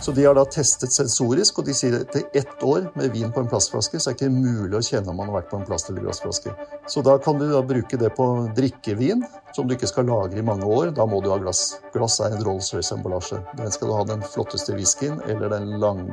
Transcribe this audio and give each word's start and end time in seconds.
Så 0.00 0.12
de 0.12 0.24
har 0.24 0.36
da 0.38 0.44
testet 0.46 0.92
sensorisk, 0.94 1.58
og 1.58 1.66
de 1.66 1.74
sier 1.74 1.96
at 1.98 2.14
etter 2.14 2.38
ett 2.38 2.62
år 2.62 2.86
med 2.96 3.10
vin 3.12 3.32
på 3.34 3.42
en 3.42 3.48
plastflaske, 3.50 3.98
så 3.98 4.10
er 4.10 4.14
det 4.14 4.28
ikke 4.28 4.30
mulig 4.34 4.78
å 4.78 4.82
kjenne 4.86 5.10
om 5.10 5.18
man 5.18 5.32
har 5.32 5.40
vært 5.40 5.50
på 5.50 5.58
en 5.58 5.66
plast- 5.66 5.90
eller 5.90 6.06
glassflaske. 6.06 6.54
Så 6.86 7.02
da 7.02 7.16
kan 7.18 7.40
du 7.40 7.48
da 7.50 7.64
bruke 7.66 7.98
det 7.98 8.12
på 8.16 8.28
drikkevin, 8.56 9.26
som 9.56 9.66
du 9.66 9.74
ikke 9.74 9.90
skal 9.90 10.06
lagre 10.06 10.38
i 10.38 10.46
mange 10.46 10.64
år. 10.64 10.92
Da 10.94 11.06
må 11.06 11.18
du 11.24 11.32
ha 11.32 11.40
glass. 11.42 11.80
Glass 11.92 12.20
er 12.22 12.36
en 12.36 12.46
Rolls-Royce-emballasje. 12.46 13.42
Den 13.58 13.74
skal 13.74 13.90
du 13.90 13.96
ha 13.98 14.06
den 14.06 14.22
flotteste 14.22 14.78
whiskyen 14.78 15.18
eller 15.26 15.50
den 15.56 15.80
lang 15.82 16.04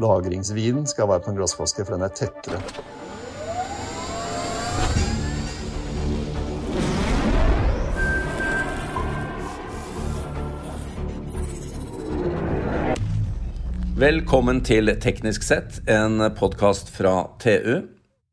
lagringsvinen 0.00 0.86
skal 0.86 1.08
være 1.08 1.24
på 1.24 1.32
en 1.32 1.40
glassflaske, 1.40 1.86
for 1.86 1.96
den 1.96 2.04
er 2.04 2.14
tettere. 2.14 2.60
Velkommen 14.00 14.62
til 14.64 14.88
Teknisk 14.96 15.42
sett, 15.44 15.74
en 15.90 16.22
podkast 16.32 16.88
fra 16.94 17.26
TU. 17.42 17.82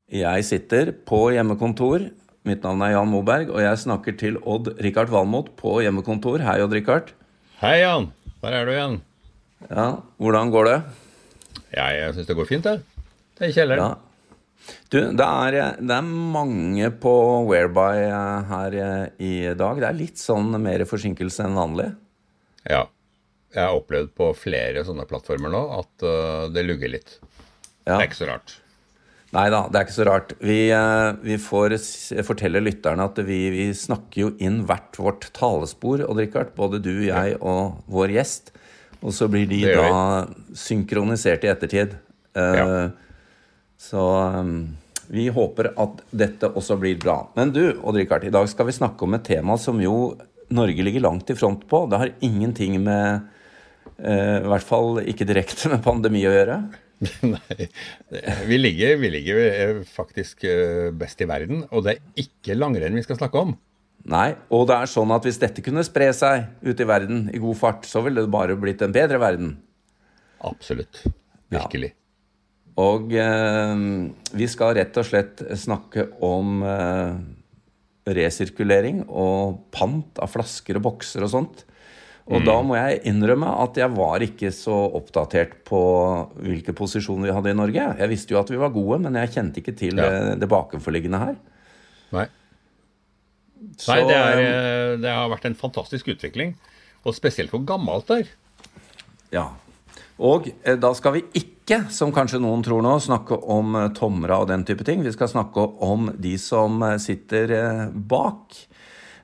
Jeg 0.07 0.45
sitter 0.48 0.93
på 1.09 1.17
hjemmekontor. 1.35 2.05
Mitt 2.48 2.63
navn 2.63 2.85
er 2.85 2.93
Jan 2.93 3.12
Moberg, 3.12 3.52
og 3.52 3.59
jeg 3.59 3.81
snakker 3.81 4.16
til 4.16 4.38
Odd-Rikard 4.48 5.12
Valmot 5.12 5.49
på 5.59 5.73
hjemmekontor. 5.84 6.40
Hei, 6.45 6.62
Odd-Rikard. 6.63 7.12
Hei, 7.59 7.81
Jan. 7.81 8.07
Der 8.45 8.55
er 8.55 8.63
du 8.63 8.73
igjen. 8.77 8.98
Ja, 9.67 9.90
hvordan 10.23 10.55
går 10.55 10.70
det? 10.70 10.80
Ja, 11.76 11.91
jeg 11.98 12.15
syns 12.15 12.31
det 12.31 12.40
går 12.40 12.52
fint, 12.54 12.71
jeg. 12.71 13.04
Det 13.35 13.49
er 13.49 13.52
i 13.52 13.59
kjelleren. 13.59 13.84
Ja. 13.84 14.76
Du, 14.88 15.02
det 15.20 15.31
er, 15.52 15.62
det 15.84 15.98
er 15.99 16.12
mange 16.38 16.93
på 17.04 17.18
Whereby 17.49 18.05
her 18.54 18.84
i 19.20 19.34
dag. 19.52 19.84
Det 19.84 19.91
er 19.91 19.99
litt 20.05 20.21
sånn 20.21 20.48
mer 20.63 20.88
forsinkelse 20.88 21.43
enn 21.43 21.59
vanlig. 21.59 21.91
Ja. 22.63 22.85
Jeg 23.57 23.66
har 23.66 23.73
opplevd 23.79 24.13
på 24.13 24.29
flere 24.38 24.84
sånne 24.85 25.07
plattformer 25.09 25.49
nå 25.49 25.63
at 25.79 26.05
uh, 26.05 26.45
det 26.53 26.61
lugger 26.67 26.91
litt. 26.93 27.18
Ja. 27.87 27.95
Det 27.95 28.01
er 28.04 28.07
ikke 28.12 28.20
så 28.20 28.29
rart. 28.29 28.54
Nei 29.34 29.48
da, 29.51 29.63
det 29.68 29.79
er 29.79 29.87
ikke 29.87 29.95
så 29.95 30.05
rart. 30.07 30.34
Vi, 30.45 30.57
uh, 30.70 31.18
vi 31.26 31.40
får 31.41 31.73
fortelle 32.27 32.62
lytterne 32.62 33.07
at 33.09 33.17
vi, 33.26 33.40
vi, 33.55 33.65
snakker 33.73 34.21
jo 34.21 34.29
inn 34.37 34.62
hvert 34.70 34.99
vårt 35.01 35.26
talespor, 35.35 36.04
Odd 36.05 36.21
Rikard. 36.21 36.54
Både 36.59 36.79
du, 36.85 36.93
jeg 37.07 37.40
og 37.41 37.79
vår 37.90 38.13
gjest. 38.20 38.54
Og 39.01 39.13
så 39.13 39.26
blir 39.29 39.49
de 39.49 39.63
da 39.65 39.89
synkronisert 40.57 41.45
i 41.48 41.49
ettertid. 41.49 41.95
Uh, 42.37 42.57
ja. 42.62 42.67
Så 43.82 44.04
vi 45.10 45.29
håper 45.34 45.71
at 45.79 46.04
dette 46.12 46.49
også 46.49 46.77
blir 46.82 46.99
bra. 47.01 47.23
Men 47.37 47.49
du, 47.55 47.63
Odd 47.82 47.98
Rikard, 47.98 48.27
i 48.27 48.34
dag 48.34 48.45
skal 48.51 48.70
vi 48.70 48.77
snakke 48.77 49.07
om 49.07 49.17
et 49.17 49.26
tema 49.26 49.57
som 49.62 49.82
jo 49.82 50.13
Norge 50.54 50.85
ligger 50.85 51.04
langt 51.04 51.34
i 51.34 51.35
front 51.35 51.65
på. 51.67 51.82
Det 51.89 51.99
har 51.99 52.13
ingenting 52.23 52.77
med 52.85 53.26
Eh, 53.27 53.37
I 53.98 54.45
hvert 54.45 54.65
fall 54.65 54.99
ikke 55.09 55.26
direkte 55.26 55.71
med 55.71 55.81
pandemi 55.85 56.21
å 56.29 56.34
gjøre. 56.34 56.59
Nei. 57.34 57.67
Vi 58.48 58.57
ligger, 58.57 58.98
vi 58.98 59.09
ligger, 59.13 59.39
eh, 59.45 59.81
faktisk 59.85 60.43
eh, 60.49 60.89
best 60.98 61.21
i 61.21 61.29
verden, 61.29 61.63
og 61.70 61.85
det 61.85 61.98
er 61.98 62.26
ikke 62.26 62.57
langrenn 62.57 62.98
vi 62.98 63.05
skal 63.05 63.20
snakke 63.20 63.43
om. 63.43 63.54
Nei, 64.07 64.31
og 64.53 64.67
det 64.69 64.78
er 64.78 64.89
sånn 64.89 65.12
at 65.13 65.25
hvis 65.28 65.39
dette 65.41 65.63
kunne 65.66 65.84
spre 65.85 66.07
seg 66.16 66.47
ut 66.63 66.79
i 66.79 66.88
verden 66.88 67.28
i 67.34 67.41
god 67.44 67.59
fart, 67.59 67.88
så 67.89 68.01
ville 68.06 68.23
det 68.23 68.34
bare 68.34 68.57
blitt 68.59 68.81
en 68.85 68.95
bedre 68.95 69.19
verden. 69.22 69.56
Absolutt. 70.47 71.03
Virkelig. 71.53 71.91
Ja. 71.91 72.03
Og 72.88 73.13
eh, 73.17 73.85
vi 74.38 74.50
skal 74.50 74.78
rett 74.78 74.97
og 75.01 75.07
slett 75.07 75.41
snakke 75.57 76.09
om 76.25 76.61
eh, 76.66 77.17
resirkulering 78.17 79.03
og 79.07 79.66
pant 79.73 80.22
av 80.23 80.31
flasker 80.34 80.79
og 80.79 80.85
bokser 80.91 81.25
og 81.25 81.34
sånt. 81.34 81.66
Og 82.28 82.41
mm. 82.41 82.47
da 82.47 82.56
må 82.66 82.75
jeg 82.75 83.03
innrømme 83.07 83.50
at 83.63 83.78
jeg 83.79 83.94
var 83.95 84.23
ikke 84.25 84.50
så 84.51 84.75
oppdatert 85.00 85.61
på 85.67 85.79
hvilke 86.44 86.73
posisjoner 86.75 87.29
vi 87.29 87.35
hadde 87.38 87.53
i 87.53 87.57
Norge. 87.57 87.85
Jeg 88.01 88.11
visste 88.11 88.35
jo 88.35 88.41
at 88.41 88.51
vi 88.51 88.59
var 88.59 88.73
gode, 88.75 89.00
men 89.06 89.16
jeg 89.22 89.31
kjente 89.38 89.61
ikke 89.61 89.75
til 89.79 89.95
ja. 89.95 90.09
det, 90.09 90.41
det 90.41 90.50
bakenforliggende 90.51 91.21
her. 91.23 91.37
Nei. 92.17 92.25
Så, 93.77 93.93
Nei, 93.93 94.01
det, 94.09 94.17
er, 94.17 94.41
eh, 94.41 94.97
det, 94.99 95.13
har 95.13 95.31
vært 95.31 95.47
en 95.47 95.55
fantastisk 95.57 96.11
utvikling. 96.13 96.55
Og 97.07 97.16
spesielt 97.16 97.53
for 97.53 97.63
gammelt 97.67 98.11
der. 98.11 98.27
Ja. 99.31 99.47
Og 100.19 100.49
eh, 100.51 100.75
da 100.75 100.91
skal 100.97 101.16
vi 101.16 101.23
ikke, 101.37 101.85
som 101.93 102.11
kanskje 102.16 102.41
noen 102.43 102.66
tror 102.66 102.83
nå, 102.83 102.97
snakke 103.03 103.39
om 103.55 103.77
eh, 103.79 103.91
tomra 103.95 104.41
og 104.43 104.51
den 104.51 104.67
type 104.67 104.83
ting. 104.87 105.05
Vi 105.05 105.16
skal 105.16 105.31
snakke 105.31 105.63
om 105.87 106.11
de 106.19 106.35
som 106.41 106.83
sitter 106.99 107.55
bak 107.95 108.66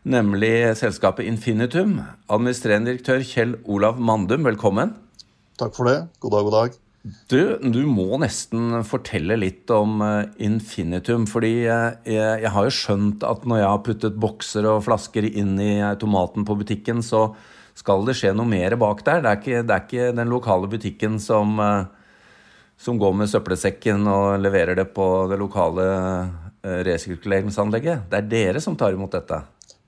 nemlig 0.03 0.53
selskapet 0.79 1.27
Infinitum. 1.27 1.97
Administrerende 2.31 2.91
direktør 2.91 3.23
Kjell 3.27 3.57
Olav 3.65 3.99
Mandum, 3.99 4.45
velkommen. 4.47 4.95
Takk 5.59 5.75
for 5.77 5.89
det. 5.89 5.99
God 6.23 6.35
dag, 6.35 6.47
god 6.47 6.57
dag. 6.59 6.79
Du, 7.27 7.57
du 7.59 7.81
må 7.83 8.15
nesten 8.21 8.77
fortelle 8.87 9.35
litt 9.35 9.71
om 9.75 9.99
eh, 10.05 10.29
Infinitum. 10.45 11.25
fordi 11.27 11.65
jeg, 11.65 11.97
jeg, 12.07 12.51
har 12.55 12.67
jo 12.67 12.75
skjønt 12.77 13.25
at 13.27 13.43
når 13.43 13.59
jeg 13.59 13.71
har 13.71 13.81
puttet 13.87 14.21
bokser 14.23 14.67
og 14.71 14.85
flasker 14.85 15.27
inn 15.27 15.57
i 15.59 15.81
automaten 15.83 16.47
på 16.47 16.55
butikken, 16.61 17.03
så 17.03 17.33
skal 17.75 18.05
det 18.07 18.15
skje 18.15 18.31
noe 18.37 18.47
mer 18.47 18.77
bak 18.79 19.03
der. 19.03 19.19
Det 19.19 19.31
er 19.31 19.41
ikke, 19.41 19.65
det 19.67 19.75
er 19.75 19.83
ikke 19.83 20.15
den 20.15 20.31
lokale 20.31 20.71
butikken 20.71 21.19
som, 21.19 21.59
eh, 21.59 22.31
som 22.79 22.99
går 23.01 23.19
med 23.19 23.31
søppelsekken 23.31 24.07
og 24.07 24.39
leverer 24.39 24.79
det 24.79 24.87
på 24.95 25.09
det 25.31 25.41
lokale 25.43 25.89
eh, 26.63 26.79
resirkuleringsanlegget. 26.87 28.07
Det 28.07 28.21
er 28.21 28.31
dere 28.31 28.63
som 28.63 28.79
tar 28.79 28.95
imot 28.95 29.11
dette. 29.11 29.43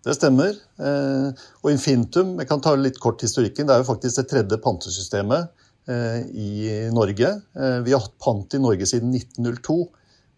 Det 0.05 0.13
stemmer. 0.13 0.53
Eh, 0.77 1.31
og 1.63 1.71
Infintum, 1.71 2.35
jeg 2.37 2.47
kan 2.49 2.59
ta 2.61 2.75
litt 2.77 2.99
kort 3.01 3.21
historikken, 3.25 3.65
det 3.65 3.73
er 3.73 3.79
jo 3.81 3.87
faktisk 3.87 4.19
det 4.19 4.27
tredje 4.29 4.57
pantesystemet 4.61 5.47
eh, 5.89 6.19
i 6.29 6.49
Norge. 6.93 7.41
Eh, 7.57 7.79
vi 7.87 7.93
har 7.95 8.03
hatt 8.03 8.19
pant 8.21 8.53
i 8.53 8.59
Norge 8.61 8.85
siden 8.89 9.09
1902. 9.17 9.77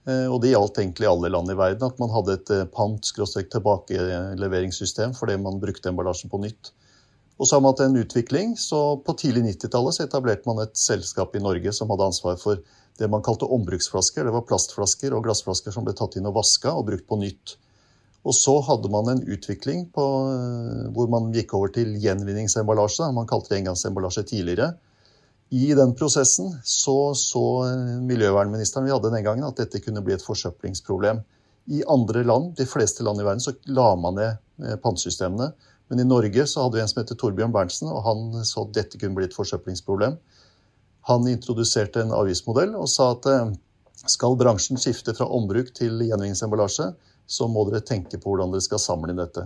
Og 0.07 0.39
det 0.39 0.53
gjaldt 0.53 0.77
egentlig 0.79 1.03
alle 1.09 1.27
land 1.27 1.51
i 1.51 1.59
verden, 1.59 1.83
at 1.83 1.99
man 1.99 2.07
hadde 2.13 2.37
et 2.37 2.49
pant-tilbakeleveringssystem 2.71 5.11
fordi 5.17 5.35
man 5.43 5.59
brukte 5.59 5.89
emballasjen 5.91 6.31
på 6.31 6.39
nytt. 6.39 6.71
Og 7.35 7.43
så 7.43 7.57
har 7.57 7.63
man 7.65 7.73
hatt 7.73 7.83
en 7.83 7.99
utvikling, 7.99 8.55
så 8.55 9.03
på 9.03 9.11
tidlig 9.19 9.43
90-tallet 9.49 9.99
etablerte 10.05 10.47
man 10.47 10.63
et 10.63 10.79
selskap 10.79 11.35
i 11.35 11.43
Norge 11.43 11.67
som 11.75 11.91
hadde 11.91 12.07
ansvar 12.07 12.39
for 12.39 12.55
det 12.95 13.11
man 13.11 13.19
kalte 13.25 13.51
ombruksflasker. 13.51 14.23
Det 14.23 14.31
var 14.37 14.47
plastflasker 14.47 15.11
og 15.11 15.27
glassflasker 15.27 15.75
som 15.75 15.83
ble 15.83 15.91
tatt 15.99 16.15
inn 16.15 16.31
og 16.31 16.39
vaska 16.39 16.71
og 16.71 16.87
brukt 16.87 17.03
på 17.11 17.19
nytt. 17.19 17.59
Og 18.25 18.35
så 18.35 18.57
hadde 18.65 18.89
man 18.91 19.07
en 19.11 19.21
utvikling 19.23 19.85
på, 19.93 20.03
eh, 20.33 20.89
hvor 20.95 21.09
man 21.11 21.31
gikk 21.35 21.53
over 21.57 21.71
til 21.73 21.93
gjenvinningsemballasje. 22.01 23.11
Man 23.15 23.29
kalte 23.29 23.53
det 23.53 23.61
engangsemballasje 23.61 24.23
tidligere. 24.33 24.73
I 25.49 25.71
den 25.77 25.93
prosessen 25.95 26.57
så, 26.63 27.13
så 27.15 27.43
eh, 27.67 27.93
miljøvernministeren 28.03 28.87
vi 28.87 28.91
hadde 28.91 29.13
den 29.13 29.23
gangen, 29.23 29.47
at 29.47 29.61
dette 29.61 29.79
kunne 29.83 30.03
bli 30.03 30.17
et 30.17 30.25
forsøplingsproblem. 30.25 31.21
I 31.71 31.83
andre 31.87 32.23
land, 32.23 32.53
de 32.57 32.67
fleste 32.67 33.03
land 33.03 33.21
i 33.21 33.27
verden, 33.27 33.43
så 33.43 33.55
la 33.71 33.93
man 33.99 34.19
ned 34.19 34.65
eh, 34.65 34.75
pantesystemene. 34.83 35.53
Men 35.87 36.03
i 36.03 36.07
Norge 36.07 36.43
så 36.49 36.65
hadde 36.65 36.79
vi 36.79 36.83
en 36.83 36.91
som 36.91 36.99
heter 36.99 37.15
Torbjørn 37.19 37.53
Berntsen, 37.55 37.87
og 37.87 38.03
han 38.03 38.43
så 38.43 38.65
at 38.65 38.73
dette 38.75 38.99
kunne 38.99 39.15
bli 39.15 39.29
et 39.29 39.37
forsøplingsproblem. 39.37 40.17
Han 41.07 41.29
introduserte 41.31 42.03
en 42.03 42.11
avgiftsmodell 42.11 42.73
og 42.75 42.89
sa 42.91 43.13
at 43.13 43.29
skal 44.11 44.35
bransjen 44.37 44.79
skifte 44.79 45.13
fra 45.15 45.29
ombruk 45.31 45.71
til 45.75 46.01
gjenvinningsemballasje, 46.03 46.89
så 47.27 47.47
må 47.51 47.67
dere 47.67 47.83
tenke 47.85 48.17
på 48.17 48.31
hvordan 48.31 48.53
dere 48.53 48.63
skal 48.63 48.81
samle 48.81 49.11
inn 49.11 49.19
dette. 49.19 49.45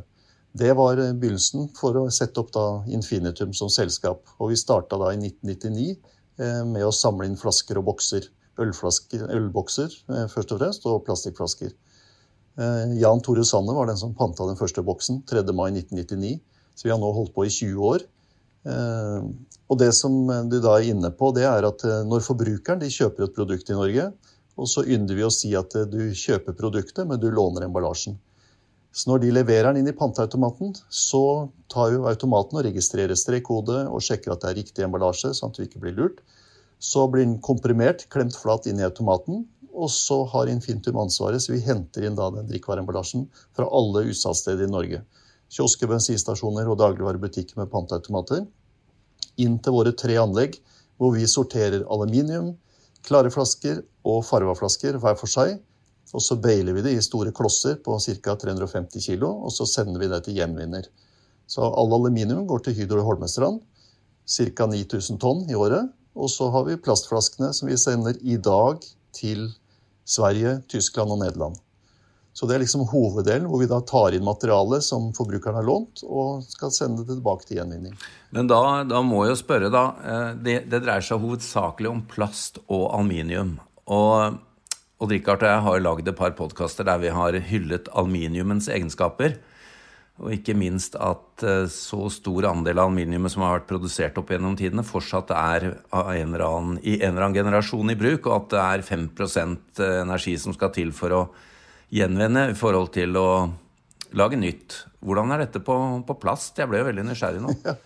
Det 0.52 0.74
var 0.76 1.00
eh, 1.00 1.14
begynnelsen 1.16 1.70
for 1.78 1.98
å 1.98 2.08
sette 2.12 2.42
opp 2.42 2.52
da 2.56 2.66
Infinitum 2.92 3.54
som 3.56 3.72
selskap. 3.72 4.26
Og 4.40 4.52
vi 4.52 4.60
starta 4.60 5.00
da 5.00 5.14
i 5.14 5.20
1999 5.20 5.88
eh, 5.96 6.62
med 6.68 6.86
å 6.86 6.94
samle 6.96 7.30
inn 7.30 7.40
flasker 7.40 7.80
og 7.80 7.88
bokser. 7.88 8.28
Ølbokser 8.62 9.94
eh, 10.12 10.26
først 10.32 10.52
og 10.52 10.60
fremst, 10.62 10.88
og 10.88 11.06
plastikkflasker. 11.08 11.74
Jan 13.00 13.22
Tore 13.24 13.46
Sanne 13.48 13.72
var 13.74 13.88
den 13.88 13.98
som 13.98 14.12
panta 14.14 14.44
den 14.44 14.58
første 14.60 14.84
boksen 14.84 15.22
3. 15.30 15.40
mai 15.56 15.70
1999. 15.72 16.34
Så 16.76 16.84
vi 16.84 16.92
har 16.92 17.00
nå 17.00 17.08
holdt 17.16 17.32
på 17.34 17.46
i 17.48 17.54
20 17.54 17.86
år. 17.88 18.04
Og 19.72 19.80
det 19.80 19.88
som 19.96 20.18
du 20.52 20.58
da 20.60 20.74
er 20.76 20.90
inne 20.92 21.14
på, 21.16 21.32
det 21.34 21.46
er 21.48 21.64
at 21.66 21.86
når 22.06 22.26
forbrukeren 22.26 22.84
de 22.84 22.92
kjøper 22.92 23.26
et 23.26 23.38
produkt 23.38 23.72
i 23.72 23.78
Norge, 23.80 24.10
og 24.62 24.70
så 24.70 24.84
ynder 24.86 25.18
vi 25.18 25.26
å 25.26 25.34
si 25.34 25.56
at 25.58 25.74
eh, 25.78 25.88
du 25.90 26.14
kjøper 26.14 26.58
produktet, 26.58 27.08
men 27.10 27.20
du 27.22 27.32
låner 27.34 27.66
emballasjen. 27.66 28.20
Så 28.92 29.08
når 29.08 29.24
de 29.24 29.32
leverer 29.32 29.70
den 29.72 29.82
inn 29.82 29.90
i 29.90 29.96
panteautomaten, 29.96 30.76
så 30.92 31.48
tar 31.72 31.94
jo 31.94 32.06
automaten 32.12 32.60
og 32.60 32.66
registrerer 32.68 33.18
strekkode 33.18 33.86
og 33.88 34.04
sjekker 34.04 34.34
at 34.34 34.44
det 34.44 34.52
er 34.52 34.60
riktig 34.60 34.86
emballasje, 34.86 35.32
sånn 35.38 35.54
at 35.54 35.58
du 35.58 35.64
ikke 35.64 35.82
blir 35.82 35.96
lurt. 35.98 36.20
Så 36.82 37.06
blir 37.08 37.24
den 37.24 37.40
komprimert, 37.46 38.04
klemt 38.12 38.36
flat 38.36 38.68
inn 38.68 38.82
i 38.82 38.86
automaten, 38.86 39.46
og 39.72 39.88
så 39.94 40.20
har 40.34 40.52
Infintum 40.52 41.00
ansvaret, 41.00 41.40
så 41.42 41.54
vi 41.54 41.64
henter 41.64 42.04
inn 42.04 42.18
da 42.20 42.28
den 42.36 42.50
drikkevareemballasjen 42.50 43.30
fra 43.56 43.70
alle 43.72 44.04
utsalgssteder 44.12 44.68
i 44.68 44.74
Norge. 44.74 45.00
Kiosker, 45.52 45.88
bensinstasjoner 45.92 46.68
og 46.70 46.78
dagligvarebutikker 46.84 47.60
med 47.60 47.72
panteautomater. 47.72 48.44
Inn 49.40 49.56
til 49.64 49.76
våre 49.78 49.96
tre 49.96 50.20
anlegg, 50.20 50.60
hvor 51.00 51.16
vi 51.16 51.24
sorterer 51.28 51.88
aluminium, 51.88 52.54
klare 53.08 53.32
flasker 53.34 53.82
og 54.08 54.24
farva 54.26 54.56
flasker 54.58 54.98
hver 55.02 55.18
for 55.20 55.32
seg. 55.32 55.60
Og 56.12 56.24
så 56.24 56.36
beiler 56.42 56.76
vi 56.76 56.84
det 56.84 56.96
i 56.98 57.04
store 57.04 57.32
klosser 57.36 57.78
på 57.84 57.96
ca. 58.04 58.36
350 58.36 59.06
kg, 59.06 59.24
og 59.30 59.52
så 59.56 59.68
sender 59.70 60.02
vi 60.02 60.10
det 60.12 60.24
til 60.26 60.42
gjenvinner. 60.42 60.90
Så 61.48 61.64
all 61.64 61.94
aluminium 61.96 62.46
går 62.48 62.66
til 62.66 62.76
Hydro 62.80 63.06
Holmestrand. 63.08 63.62
ca. 64.28 64.68
9000 64.68 65.20
tonn 65.20 65.50
i 65.50 65.56
året. 65.56 65.90
Og 66.16 66.30
så 66.30 66.50
har 66.52 66.66
vi 66.68 66.76
plastflaskene 66.76 67.54
som 67.56 67.70
vi 67.70 67.78
sender 67.80 68.18
i 68.22 68.36
dag 68.38 68.84
til 69.16 69.48
Sverige, 70.06 70.60
Tyskland 70.68 71.12
og 71.12 71.22
Nederland. 71.24 71.56
Så 72.32 72.48
det 72.48 72.56
er 72.56 72.64
liksom 72.64 72.86
hoveddelen, 72.88 73.48
hvor 73.52 73.60
vi 73.60 73.68
da 73.68 73.82
tar 73.84 74.16
inn 74.16 74.24
materiale 74.24 74.80
som 74.84 75.10
forbrukeren 75.16 75.58
har 75.60 75.68
lånt, 75.68 76.04
og 76.08 76.46
skal 76.48 76.72
sende 76.72 77.04
det 77.04 77.18
tilbake 77.18 77.48
til 77.48 77.60
gjenvinning. 77.60 77.98
Men 78.32 78.48
da, 78.48 78.62
da 78.88 79.02
må 79.04 79.26
jeg 79.26 79.36
jo 79.36 79.42
spørre, 79.42 79.72
da. 79.74 79.84
Eh, 80.00 80.30
det, 80.40 80.56
det, 80.72 80.80
dreier 80.86 81.04
seg 81.04 81.20
hovedsakelig 81.24 81.92
om 81.92 82.06
plast 82.08 82.62
og 82.70 82.88
aluminium. 82.96 83.58
Og, 83.92 84.40
og 85.04 85.12
Richard 85.12 85.44
og 85.44 85.52
jeg 85.52 85.66
har 85.68 85.84
lagd 85.84 86.08
et 86.08 86.20
par 86.22 86.38
podkaster 86.40 86.88
der 86.88 87.04
vi 87.04 87.12
har 87.12 87.36
hyllet 87.52 87.92
aluminiumens 87.92 88.72
egenskaper. 88.72 89.36
Og 90.22 90.32
ikke 90.38 90.56
minst 90.56 90.96
at 90.96 91.44
eh, 91.44 91.68
så 91.68 92.08
stor 92.16 92.48
andel 92.54 92.80
av 92.80 92.94
aluminiumet 92.94 93.36
som 93.36 93.44
har 93.44 93.58
vært 93.60 93.70
produsert 93.74 94.24
opp 94.24 94.32
gjennom 94.32 94.56
tidene, 94.56 94.88
fortsatt 94.88 95.36
er 95.36 95.72
en 95.92 96.36
annen, 96.40 96.80
i 96.80 97.02
en 97.02 97.12
eller 97.12 97.28
annen 97.28 97.40
generasjon 97.42 97.92
i 97.92 98.00
bruk, 98.00 98.32
og 98.32 98.38
at 98.38 98.52
det 98.56 98.66
er 98.66 98.90
5 98.96 99.08
eh, 99.20 99.96
energi 100.08 100.40
som 100.40 100.56
skal 100.56 100.72
til 100.80 100.96
for 100.96 101.20
å 101.20 101.26
gjenvinne 101.92 102.50
i 102.52 102.58
forhold 102.58 102.94
til 102.96 103.18
å 103.20 103.28
lage 104.18 104.40
nytt. 104.40 104.86
Hvordan 105.04 105.34
er 105.34 105.46
dette 105.46 105.62
på, 105.64 105.76
på 106.08 106.18
plast? 106.22 106.58
Jeg 106.60 106.70
ble 106.72 106.82
jo 106.82 106.90
veldig 106.92 107.12
nysgjerrig 107.12 107.44
nå. 107.44 107.58
Ja. 107.68 107.78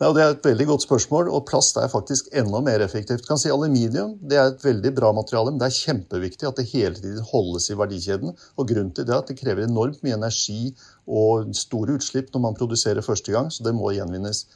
Det 0.00 0.08
er 0.16 0.30
et 0.32 0.46
veldig 0.46 0.64
godt 0.64 0.84
spørsmål, 0.86 1.26
og 1.28 1.42
plast 1.44 1.76
er 1.76 1.90
faktisk 1.92 2.30
enda 2.40 2.62
mer 2.64 2.80
effektivt. 2.80 3.26
kan 3.28 3.36
si 3.36 3.50
Aluminium 3.52 4.14
det 4.30 4.38
er 4.40 4.46
et 4.48 4.62
veldig 4.64 4.94
bra 4.96 5.10
materiale, 5.12 5.52
men 5.52 5.60
det 5.60 5.66
er 5.66 5.76
kjempeviktig 5.76 6.48
at 6.48 6.56
det 6.56 6.70
hele 6.70 6.96
tiden 6.96 7.26
holdes 7.28 7.66
i 7.68 7.76
verdikjeden. 7.76 8.32
og 8.32 8.70
Grunnen 8.70 8.94
til 8.96 9.04
det 9.04 9.12
er 9.12 9.20
at 9.20 9.28
det 9.28 9.36
krever 9.36 9.66
enormt 9.66 10.00
mye 10.00 10.16
energi 10.16 10.72
og 11.04 11.52
store 11.52 11.98
utslipp 12.00 12.32
når 12.32 12.44
man 12.46 12.56
produserer 12.56 13.04
første 13.04 13.34
gang, 13.34 13.52
så 13.52 13.66
det 13.66 13.76
må 13.76 13.92
gjenvinnes. 13.92 14.46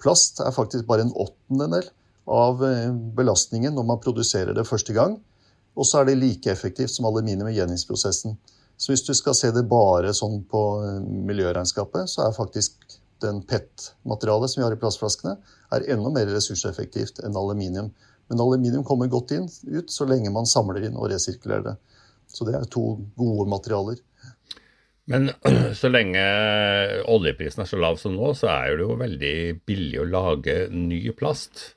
Plast 0.00 0.40
er 0.40 0.56
faktisk 0.56 0.88
bare 0.88 1.04
en 1.04 1.12
åttendedel 1.12 1.92
av 2.24 2.64
eh, 2.64 2.88
belastningen 3.20 3.76
når 3.76 3.90
man 3.92 4.00
produserer 4.00 4.56
det 4.56 4.64
første 4.64 4.96
gang. 4.96 5.20
Og 5.76 5.86
så 5.86 6.00
er 6.00 6.08
det 6.08 6.18
like 6.20 6.50
effektivt 6.52 6.94
som 6.94 7.08
aluminium 7.08 7.50
i 7.50 7.56
gjenvinningsprosessen. 7.56 8.36
Så 8.76 8.92
hvis 8.92 9.04
du 9.06 9.12
skal 9.16 9.36
se 9.36 9.50
det 9.56 9.64
bare 9.68 10.12
sånn 10.16 10.42
på 10.50 10.62
eh, 10.84 11.00
miljøregnskapet, 11.28 12.10
så 12.12 12.26
er 12.26 12.36
faktisk 12.36 12.96
den 13.24 13.40
PET-materialet 13.48 14.52
som 14.52 14.60
vi 14.60 14.66
har 14.66 14.74
i 14.76 14.80
plastflaskene, 14.80 15.36
er 15.72 15.86
enda 15.92 16.12
mer 16.12 16.28
ressurseffektivt 16.28 17.22
enn 17.24 17.38
aluminium. 17.38 17.92
Men 18.28 18.42
aluminium 18.42 18.84
kommer 18.84 19.08
godt 19.08 19.32
inn, 19.36 19.46
ut 19.48 19.92
så 19.92 20.08
lenge 20.08 20.32
man 20.34 20.48
samler 20.48 20.84
inn 20.88 20.98
og 20.98 21.08
resirkulerer 21.12 21.64
det. 21.70 21.76
Så 22.28 22.44
det 22.48 22.56
er 22.58 22.68
to 22.68 22.96
gode 23.16 23.48
materialer. 23.48 24.00
Men 25.06 25.30
så 25.80 25.90
lenge 25.92 26.22
oljeprisen 27.08 27.62
er 27.62 27.70
så 27.70 27.80
lav 27.80 28.00
som 28.02 28.16
nå, 28.18 28.32
så 28.36 28.50
er 28.52 28.76
det 28.76 28.86
jo 28.88 28.98
veldig 29.00 29.36
billig 29.68 30.02
å 30.02 30.10
lage 30.10 30.58
ny 30.74 31.00
plast. 31.16 31.75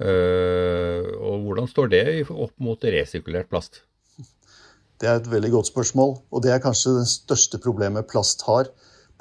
Eh, 0.00 1.08
og 1.20 1.44
hvordan 1.44 1.68
står 1.68 1.90
det 1.92 2.04
opp 2.30 2.54
mot 2.62 2.84
resirkulert 2.94 3.50
plast? 3.52 3.82
Det 5.02 5.10
er 5.10 5.18
et 5.18 5.30
veldig 5.30 5.50
godt 5.50 5.68
spørsmål, 5.72 6.14
og 6.30 6.42
det 6.44 6.52
er 6.54 6.62
kanskje 6.62 6.94
det 7.00 7.08
største 7.10 7.58
problemet 7.62 8.06
plast 8.10 8.44
har. 8.46 8.70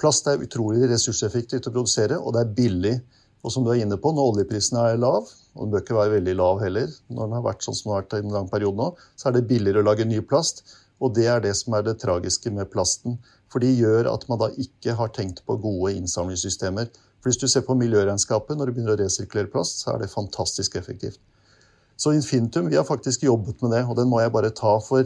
Plast 0.01 0.27
er 0.29 0.44
utrolig 0.44 0.85
ressurseffektivt 0.91 1.68
å 1.68 1.73
produsere, 1.73 2.19
og 2.19 2.35
det 2.35 2.44
er 2.44 2.53
billig. 2.57 2.95
Og 3.41 3.53
som 3.53 3.65
du 3.65 3.71
er 3.73 3.81
inne 3.81 3.97
på, 3.97 4.12
når 4.13 4.35
oljeprisen 4.35 4.77
er 4.77 5.00
lav, 5.01 5.25
og 5.56 5.63
den 5.63 5.73
bør 5.73 5.81
ikke 5.81 5.97
være 5.97 6.15
veldig 6.19 6.35
lav 6.38 6.62
heller, 6.62 6.94
når 7.09 7.25
den 7.25 7.35
har 7.39 7.45
vært 7.47 7.65
sånn 7.65 7.77
som 7.77 7.89
den 7.89 7.95
har 7.95 8.03
vært 8.03 8.13
i 8.13 8.21
en 8.21 8.35
lang 8.35 8.50
periode 8.51 8.77
nå, 8.77 8.89
så 9.17 9.29
er 9.29 9.38
det 9.38 9.47
billigere 9.50 9.81
å 9.81 9.88
lage 9.88 10.06
ny 10.06 10.21
plast. 10.21 10.62
Og 11.01 11.15
det 11.17 11.25
er 11.33 11.41
det 11.41 11.56
som 11.57 11.74
er 11.74 11.85
det 11.88 11.97
tragiske 12.03 12.53
med 12.53 12.69
plasten. 12.69 13.17
For 13.50 13.63
det 13.63 13.74
gjør 13.74 14.12
at 14.13 14.27
man 14.29 14.39
da 14.44 14.51
ikke 14.62 14.94
har 15.00 15.09
tenkt 15.17 15.41
på 15.47 15.57
gode 15.63 15.95
innsamlingssystemer. 15.97 16.91
For 17.21 17.29
hvis 17.29 17.39
du 17.41 17.47
ser 17.47 17.65
på 17.68 17.77
miljøregnskapet 17.77 18.57
når 18.57 18.69
du 18.69 18.75
begynner 18.75 18.97
å 18.97 19.01
resirkulere 19.03 19.51
plast, 19.53 19.83
så 19.83 19.94
er 19.94 20.01
det 20.01 20.13
fantastisk 20.13 20.75
effektivt. 20.79 21.21
Så 22.01 22.15
Infinitum, 22.18 22.69
vi 22.71 22.79
har 22.79 22.88
faktisk 22.88 23.23
jobbet 23.27 23.62
med 23.62 23.75
det, 23.75 23.83
og 23.85 24.00
den 24.00 24.09
må 24.09 24.23
jeg 24.23 24.33
bare 24.33 24.50
ta 24.57 24.79
for 24.81 25.06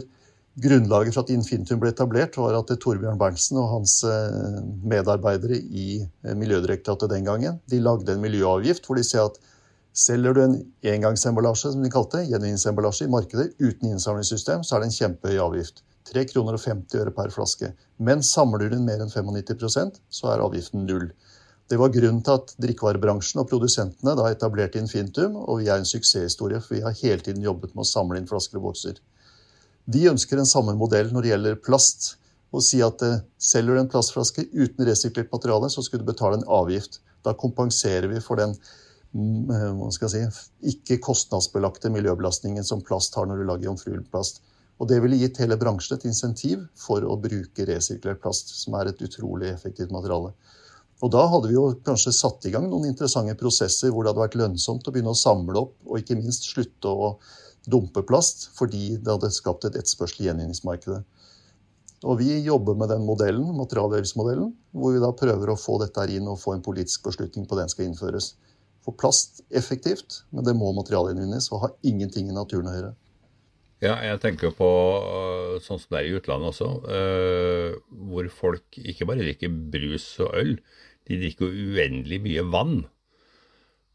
Grunnlaget 0.56 1.12
for 1.12 1.26
at 1.26 1.30
Infinitum 1.34 1.82
ble 1.82 1.90
etablert, 1.92 2.38
var 2.40 2.54
at 2.56 2.70
Torbjørn 2.80 3.18
Berntsen 3.20 3.58
og 3.60 3.66
hans 3.74 3.98
eh, 4.08 4.62
medarbeidere 4.88 5.58
i 5.60 5.98
eh, 6.00 6.32
Miljødirektoratet 6.32 7.12
den 7.12 7.26
gangen 7.28 7.58
de 7.68 7.82
lagde 7.84 8.14
en 8.14 8.22
miljøavgift 8.24 8.88
hvor 8.88 8.96
de 8.96 9.04
sier 9.04 9.28
at 9.28 9.36
selger 9.92 10.32
du 10.32 10.40
en 10.46 10.56
engangsemballasje 10.94 11.74
som 11.74 11.84
de 11.84 11.92
kalte 11.92 12.22
gjenvinningsemballasje 12.24 13.04
i 13.04 13.12
markedet 13.12 13.50
uten 13.60 13.90
innsamlingssystem, 13.90 14.64
så 14.64 14.76
er 14.78 14.82
det 14.84 14.88
en 14.88 14.96
kjempehøy 14.96 15.42
avgift. 15.44 15.84
3 16.08 16.24
kroner 16.30 16.56
og 16.56 16.64
50 16.64 17.02
øre 17.02 17.12
per 17.12 17.32
flaske. 17.34 17.72
Men 18.00 18.24
samler 18.24 18.64
du 18.64 18.76
den 18.76 18.88
mer 18.88 19.04
enn 19.04 19.12
95% 19.12 20.00
så 20.08 20.32
er 20.32 20.44
avgiften 20.44 20.88
null. 20.88 21.10
Det 21.66 21.78
var 21.80 21.90
grunnen 21.90 22.22
til 22.22 22.36
at 22.38 22.52
drikkevarebransjen 22.62 23.40
og 23.42 23.48
produsentene 23.50 24.14
da 24.18 24.28
etablerte 24.30 24.78
Infintum, 24.78 25.34
og 25.34 25.58
vi 25.60 25.66
er 25.66 25.80
en 25.80 25.88
suksesshistorie, 25.88 26.60
for 26.62 26.76
vi 26.76 26.84
har 26.84 26.94
hele 27.00 27.24
tiden 27.26 27.42
jobbet 27.42 27.74
med 27.74 27.82
å 27.82 27.88
samle 27.90 28.20
inn 28.20 28.28
flasker 28.30 28.60
og 28.60 28.68
bokser. 28.68 29.00
De 29.86 30.04
ønsker 30.10 30.38
den 30.38 30.48
samme 30.50 30.76
modell 30.78 31.10
når 31.14 31.24
det 31.24 31.32
gjelder 31.32 31.60
plast. 31.62 32.14
Og 32.54 32.62
sier 32.62 32.86
at 32.86 33.02
eh, 33.02 33.22
selger 33.42 33.74
du 33.74 33.80
en 33.82 33.90
plastflaske 33.90 34.46
uten 34.54 34.86
resirkulert 34.86 35.32
materiale, 35.34 35.70
så 35.70 35.82
skal 35.82 36.00
du 36.00 36.06
betale 36.06 36.38
en 36.38 36.46
avgift. 36.58 37.00
Da 37.26 37.34
kompenserer 37.34 38.06
vi 38.12 38.22
for 38.22 38.38
den 38.38 38.54
mm, 39.12 39.50
eh, 39.50 40.10
si, 40.12 40.22
ikke 40.70 41.00
kostnadsbelagte 41.02 41.90
miljøbelastningen 41.92 42.66
som 42.66 42.84
plast 42.86 43.18
har 43.18 43.26
når 43.26 43.42
du 43.42 43.48
lager 43.50 43.68
jomfruelig 43.72 44.06
plast. 44.12 44.40
Og 44.78 44.90
det 44.90 45.00
ville 45.02 45.18
gitt 45.18 45.40
hele 45.42 45.58
bransjen 45.58 45.98
et 45.98 46.06
insentiv 46.06 46.62
for 46.78 47.02
å 47.02 47.18
bruke 47.18 47.66
resirkulert 47.66 48.22
plast, 48.22 48.54
som 48.62 48.78
er 48.78 48.92
et 48.92 49.02
utrolig 49.02 49.50
effektivt 49.50 49.94
materiale. 49.94 50.34
Og 51.04 51.12
da 51.12 51.26
hadde 51.28 51.50
vi 51.50 51.56
jo 51.58 51.66
kanskje 51.84 52.14
satt 52.16 52.46
i 52.48 52.52
gang 52.54 52.70
noen 52.70 52.88
interessante 52.88 53.36
prosesser 53.36 53.92
hvor 53.92 54.04
det 54.04 54.14
hadde 54.14 54.22
vært 54.22 54.38
lønnsomt 54.40 54.86
å 54.88 54.94
begynne 54.94 55.12
å 55.12 55.18
samle 55.18 55.66
opp, 55.66 55.74
og 55.84 56.00
ikke 56.00 56.16
minst 56.16 56.48
slutte 56.48 56.88
å 56.88 57.10
dumpe 57.68 58.04
plast 58.06 58.46
fordi 58.56 58.96
det 58.96 59.12
hadde 59.12 59.32
skapt 59.34 59.66
et 59.68 59.76
etterspørsel 59.76 60.24
i 60.24 60.28
gjenvinningsmarkedet. 60.30 61.02
Og 62.06 62.20
vi 62.20 62.30
jobber 62.44 62.76
med 62.78 62.90
den 62.92 63.04
modellen, 63.08 63.48
materialdelsmodellen, 63.56 64.50
hvor 64.76 64.92
vi 64.94 65.02
da 65.02 65.10
prøver 65.16 65.52
å 65.52 65.58
få 65.58 65.78
dette 65.82 66.00
her 66.00 66.12
inn 66.16 66.28
og 66.30 66.40
få 66.40 66.54
en 66.54 66.64
politisk 66.64 67.08
beslutning 67.08 67.48
på 67.48 67.58
den 67.58 67.72
skal 67.72 67.88
innføres. 67.88 68.34
For 68.84 68.96
plast 68.96 69.42
effektivt, 69.50 70.22
men 70.30 70.46
det 70.46 70.54
må 70.56 70.70
materialgjenvinnes 70.76 71.50
og 71.50 71.64
har 71.64 71.74
ingenting 71.88 72.28
i 72.30 72.36
naturen 72.36 72.70
å 72.70 72.76
gjøre. 72.76 72.92
Ja, 73.84 73.98
jeg 74.00 74.20
tenker 74.22 74.54
på 74.56 74.66
øh, 75.04 75.56
sånn 75.60 75.80
som 75.82 75.92
det 75.92 75.98
er 76.00 76.06
i 76.08 76.16
utlandet 76.16 76.48
også, 76.54 76.68
øh, 76.88 77.74
hvor 78.08 78.28
folk 78.32 78.78
ikke 78.80 79.08
bare 79.08 79.20
drikker 79.20 79.52
brus 79.72 80.06
og 80.24 80.32
øl, 80.38 80.54
de 81.06 81.18
drikker 81.20 81.52
uendelig 81.52 82.22
mye 82.24 82.44
vann. 82.54 82.78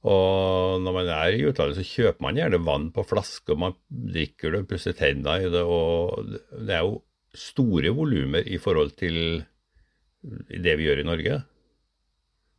Og 0.08 0.82
når 0.82 0.96
man 0.96 1.10
er 1.14 1.38
i 1.38 1.46
utlandet, 1.50 1.78
så 1.78 1.86
kjøper 1.86 2.26
man 2.26 2.38
gjerne 2.38 2.62
vann 2.66 2.90
på 2.94 3.06
flaske, 3.10 3.54
og 3.54 3.62
man 3.66 3.78
drikker 3.90 4.56
det, 4.56 4.68
pusser 4.70 4.96
tenna 4.98 5.38
i 5.42 5.50
det, 5.50 5.62
og 5.62 6.30
det 6.30 6.78
er 6.78 6.86
jo 6.86 7.02
store 7.38 7.94
volumer 7.96 8.46
i 8.46 8.58
forhold 8.62 8.96
til 9.00 9.44
det 10.22 10.78
vi 10.78 10.88
gjør 10.88 11.02
i 11.04 11.08
Norge. 11.08 11.42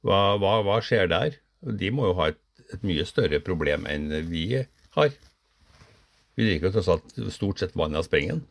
Hva, 0.03 0.21
hva, 0.43 0.57
hva 0.67 0.79
skjer 0.83 1.11
der? 1.11 1.37
De 1.63 1.91
må 1.95 2.09
jo 2.11 2.17
ha 2.19 2.33
et, 2.33 2.41
et, 2.73 2.81
mye 2.83 3.05
større 3.07 3.39
problem 3.45 3.87
enn 3.91 4.09
vi 4.31 4.47
har. 4.97 5.13
Vi 6.39 6.47
liker 6.47 6.69
jo 6.69 6.75
tross 6.77 6.91
alt 6.93 7.17
stort 7.35 7.61
sett 7.61 7.77
vannet 7.77 8.01
av 8.01 8.09
springen. 8.09 8.43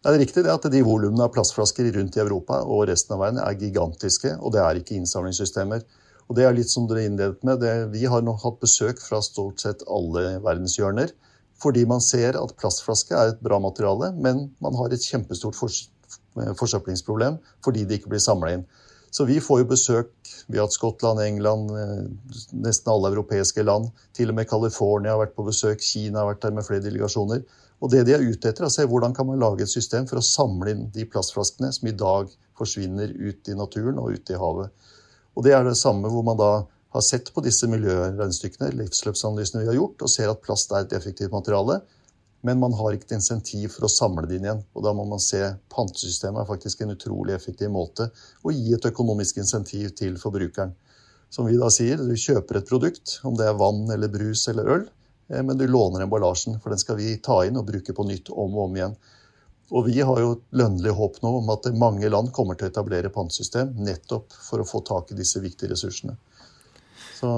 Det 0.00 0.08
er 0.08 0.22
riktig 0.22 0.44
det 0.46 0.52
at 0.52 0.64
de 0.72 0.80
volumene 0.84 1.26
av 1.26 1.32
plastflasker 1.34 1.90
rundt 1.92 2.16
i 2.16 2.22
Europa 2.22 2.62
og 2.64 2.86
resten 2.88 3.16
av 3.16 3.20
verden 3.20 3.40
er 3.44 3.58
gigantiske, 3.60 4.32
og 4.40 4.54
det 4.54 4.62
er 4.64 4.80
ikke 4.80 4.96
innsamlingssystemer. 4.96 5.84
Og 6.30 6.38
det 6.38 6.46
er 6.46 6.54
litt 6.56 6.70
som 6.70 6.86
dere 6.88 7.04
innledet 7.04 7.42
med. 7.44 7.60
Det, 7.60 7.74
vi 7.92 8.06
har 8.08 8.22
nå 8.24 8.36
hatt 8.40 8.60
besøk 8.62 9.02
fra 9.02 9.18
stort 9.24 9.60
sett 9.60 9.82
alle 9.90 10.38
verdenshjørner. 10.44 11.12
Fordi 11.60 11.82
man 11.84 12.00
ser 12.00 12.38
at 12.40 12.54
plastflaske 12.56 13.12
er 13.12 13.34
et 13.34 13.42
bra 13.44 13.58
materiale, 13.60 14.14
men 14.16 14.46
man 14.64 14.78
har 14.78 14.94
et 14.94 15.04
kjempestort 15.04 15.58
forsøplingsproblem 15.58 17.36
fordi 17.64 17.84
det 17.84 18.00
ikke 18.00 18.14
blir 18.14 18.22
samla 18.24 18.54
inn. 18.56 18.64
Så 19.10 19.26
vi 19.26 19.40
får 19.42 19.62
jo 19.62 19.70
besøk 19.72 20.10
Vi 20.46 20.58
har 20.58 20.66
hatt 20.66 20.74
Skottland, 20.74 21.20
England, 21.22 21.70
eh, 21.70 22.38
nesten 22.52 22.90
alle 22.90 23.10
europeiske 23.12 23.62
land. 23.62 23.90
Til 24.16 24.30
og 24.30 24.38
med 24.38 24.48
California 24.50 25.12
har 25.14 25.20
vært 25.20 25.36
på 25.36 25.46
besøk. 25.46 25.82
Kina 25.82 26.22
har 26.22 26.30
vært 26.32 26.42
der 26.42 26.54
med 26.56 26.66
flere 26.66 26.82
delegasjoner. 26.82 27.44
Og 27.80 27.90
det 27.92 28.04
de 28.06 28.14
er 28.16 28.24
ute 28.24 28.50
etter, 28.50 28.64
er 28.64 28.68
å 28.68 28.72
se 28.72 28.86
hvordan 28.86 29.14
kan 29.16 29.28
man 29.28 29.40
lage 29.40 29.64
et 29.64 29.72
system 29.72 30.08
for 30.10 30.20
å 30.20 30.24
samle 30.24 30.74
inn 30.74 30.88
de 30.94 31.06
plastflaskene 31.08 31.70
som 31.72 31.88
i 31.88 31.94
dag 31.96 32.32
forsvinner 32.58 33.14
ut 33.14 33.48
i 33.48 33.56
naturen 33.56 34.00
og 34.02 34.16
ut 34.16 34.32
i 34.32 34.40
havet. 34.40 34.74
Og 35.36 35.46
det 35.46 35.54
er 35.56 35.64
det 35.64 35.78
samme 35.78 36.10
hvor 36.12 36.26
man 36.26 36.40
da 36.40 36.50
har 36.90 37.06
sett 37.06 37.30
på 37.32 37.42
disse 37.44 37.68
miljøregnestykkene, 37.70 38.72
livsløpsanalysene 38.80 39.62
vi 39.62 39.70
har 39.70 39.78
gjort, 39.78 40.02
og 40.02 40.12
ser 40.12 40.32
at 40.32 40.42
plast 40.42 40.74
er 40.74 40.84
et 40.84 40.96
effektivt 40.98 41.32
materiale. 41.32 41.78
Men 42.46 42.60
man 42.62 42.72
har 42.72 42.94
ikke 42.96 43.10
et 43.10 43.18
insentiv 43.18 43.74
for 43.74 43.84
å 43.84 43.92
samle 43.92 44.24
det 44.28 44.38
inn 44.38 44.46
igjen. 44.46 44.62
Og 44.72 44.84
da 44.86 44.94
må 44.96 45.04
man 45.08 45.20
se 45.20 45.42
pantesystemet 45.72 46.40
er 46.40 46.48
faktisk 46.48 46.80
en 46.80 46.94
utrolig 46.94 47.34
effektiv 47.36 47.72
måte 47.74 48.08
å 48.42 48.54
gi 48.54 48.72
et 48.76 48.88
økonomisk 48.88 49.42
insentiv 49.42 49.92
til 49.98 50.16
forbrukeren. 50.20 50.72
Som 51.30 51.46
vi 51.46 51.58
da 51.60 51.68
sier, 51.70 52.00
du 52.00 52.16
kjøper 52.16 52.58
et 52.58 52.68
produkt, 52.68 53.20
om 53.28 53.36
det 53.38 53.46
er 53.46 53.58
vann 53.58 53.84
eller 53.92 54.10
brus 54.10 54.48
eller 54.50 54.72
øl, 54.74 54.86
eh, 55.30 55.42
men 55.46 55.60
du 55.60 55.66
låner 55.68 56.02
emballasjen, 56.06 56.56
for 56.62 56.74
den 56.74 56.80
skal 56.80 56.98
vi 56.98 57.12
ta 57.22 57.42
inn 57.46 57.60
og 57.60 57.68
bruke 57.68 57.94
på 57.94 58.06
nytt 58.08 58.32
om 58.32 58.56
og 58.56 58.64
om 58.64 58.78
igjen. 58.80 58.96
Og 59.70 59.86
vi 59.86 60.00
har 60.02 60.18
jo 60.18 60.32
lønnlig 60.58 60.94
håp 60.98 61.20
nå 61.22 61.30
om 61.38 61.52
at 61.54 61.68
mange 61.78 62.08
land 62.10 62.32
kommer 62.34 62.58
til 62.58 62.66
å 62.66 62.72
etablere 62.72 63.12
pantesystem 63.14 63.76
nettopp 63.78 64.34
for 64.48 64.62
å 64.62 64.66
få 64.66 64.80
tak 64.86 65.12
i 65.12 65.18
disse 65.20 65.38
viktige 65.44 65.70
ressursene. 65.70 66.16
Så 67.20 67.30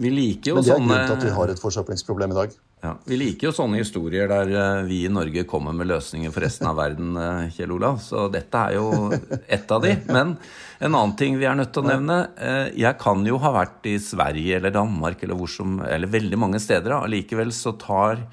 Vi 0.00 0.10
liker 0.10 0.50
jo 0.50 0.56
Men 0.56 0.64
det 0.64 0.72
er 0.72 0.80
grunnen 0.80 1.06
til 1.06 1.16
at 1.18 1.24
vi 1.28 1.36
har 1.36 1.52
et 1.52 1.60
forsøplingsproblem 1.60 2.32
i 2.32 2.38
dag. 2.40 2.58
Ja, 2.80 2.94
Vi 3.04 3.16
liker 3.20 3.48
jo 3.48 3.52
sånne 3.52 3.80
historier 3.82 4.28
der 4.30 4.50
eh, 4.56 4.82
vi 4.88 5.02
i 5.04 5.12
Norge 5.12 5.44
kommer 5.48 5.74
med 5.76 5.90
løsninger 5.90 6.32
for 6.32 6.44
resten 6.46 6.68
av 6.70 6.78
verden, 6.78 7.12
eh, 7.20 7.50
Kjell 7.52 7.74
Olav. 7.76 7.98
Så 8.00 8.24
dette 8.32 8.62
er 8.70 8.78
jo 8.78 9.10
ett 9.46 9.70
av 9.74 9.84
de. 9.84 9.94
Men 10.08 10.34
en 10.80 10.94
annen 10.94 11.16
ting 11.20 11.36
vi 11.40 11.48
er 11.48 11.58
nødt 11.58 11.74
til 11.76 11.84
å 11.84 11.90
nevne. 11.90 12.18
eh, 12.40 12.70
Jeg 12.80 12.96
kan 13.02 13.24
jo 13.28 13.38
ha 13.42 13.52
vært 13.58 13.84
i 13.90 13.98
Sverige 14.00 14.56
eller 14.56 14.72
Danmark 14.74 15.22
eller, 15.26 15.46
som, 15.46 15.80
eller 15.84 16.08
veldig 16.08 16.40
mange 16.40 16.60
steder. 16.62 16.96
Allikevel 17.02 17.52
så 17.52 17.74
tar 17.76 18.24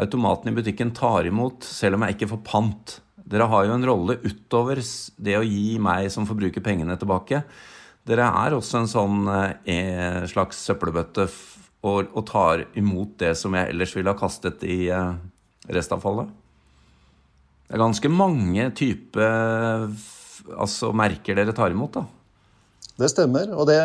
automaten 0.00 0.52
i 0.52 0.54
butikken 0.54 0.94
tar 0.94 1.26
imot 1.26 1.66
selv 1.66 1.98
om 1.98 2.06
jeg 2.06 2.14
ikke 2.16 2.30
får 2.36 2.44
pant. 2.46 3.00
Dere 3.30 3.46
har 3.50 3.66
jo 3.66 3.74
en 3.74 3.86
rolle 3.86 4.16
utover 4.22 4.78
det 5.18 5.36
å 5.38 5.42
gi 5.46 5.78
meg 5.82 6.08
som 6.14 6.26
forbruker 6.26 6.62
pengene 6.62 6.96
tilbake. 6.98 7.42
Dere 8.06 8.26
er 8.46 8.54
også 8.56 8.80
en 8.80 8.90
sånn 8.90 9.18
eh, 9.66 10.22
slags 10.30 10.62
søppelbøtte 10.66 11.26
og, 11.80 12.10
og 12.12 12.24
tar 12.28 12.66
imot 12.78 13.16
det 13.22 13.34
som 13.38 13.54
jeg 13.56 13.72
ellers 13.72 13.94
ville 13.96 14.12
ha 14.12 14.18
kastet 14.18 14.64
i 14.68 14.82
eh, 14.92 15.12
restavfallet. 15.72 16.28
Det 17.68 17.76
er 17.76 17.84
ganske 17.84 18.10
mange 18.10 18.64
typer 18.76 19.92
altså, 20.58 20.90
merker 20.96 21.38
dere 21.38 21.54
tar 21.56 21.70
imot, 21.74 22.00
da. 22.00 22.06
Det 23.00 23.08
stemmer. 23.12 23.52
og 23.54 23.68
det, 23.70 23.78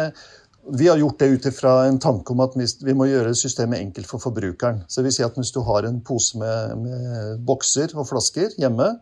Vi 0.75 0.88
har 0.90 0.98
gjort 0.98 1.20
det 1.20 1.28
ut 1.30 1.46
ifra 1.46 1.74
en 1.86 2.00
tanke 2.02 2.34
om 2.34 2.42
at 2.44 2.56
vi, 2.58 2.94
må 2.94 3.06
gjøre 3.08 3.36
systemet 3.38 3.80
enkelt 3.80 4.10
for 4.10 4.20
forbrukeren. 4.20 4.84
Så 4.88 5.00
det 5.00 5.12
vil 5.12 5.18
si 5.20 5.24
at 5.24 5.38
Hvis 5.38 5.54
du 5.54 5.62
har 5.62 5.86
en 5.86 6.02
pose 6.02 6.38
med, 6.38 6.78
med 6.82 7.46
bokser 7.46 7.94
og 7.96 8.10
flasker 8.10 8.58
hjemme, 8.58 8.96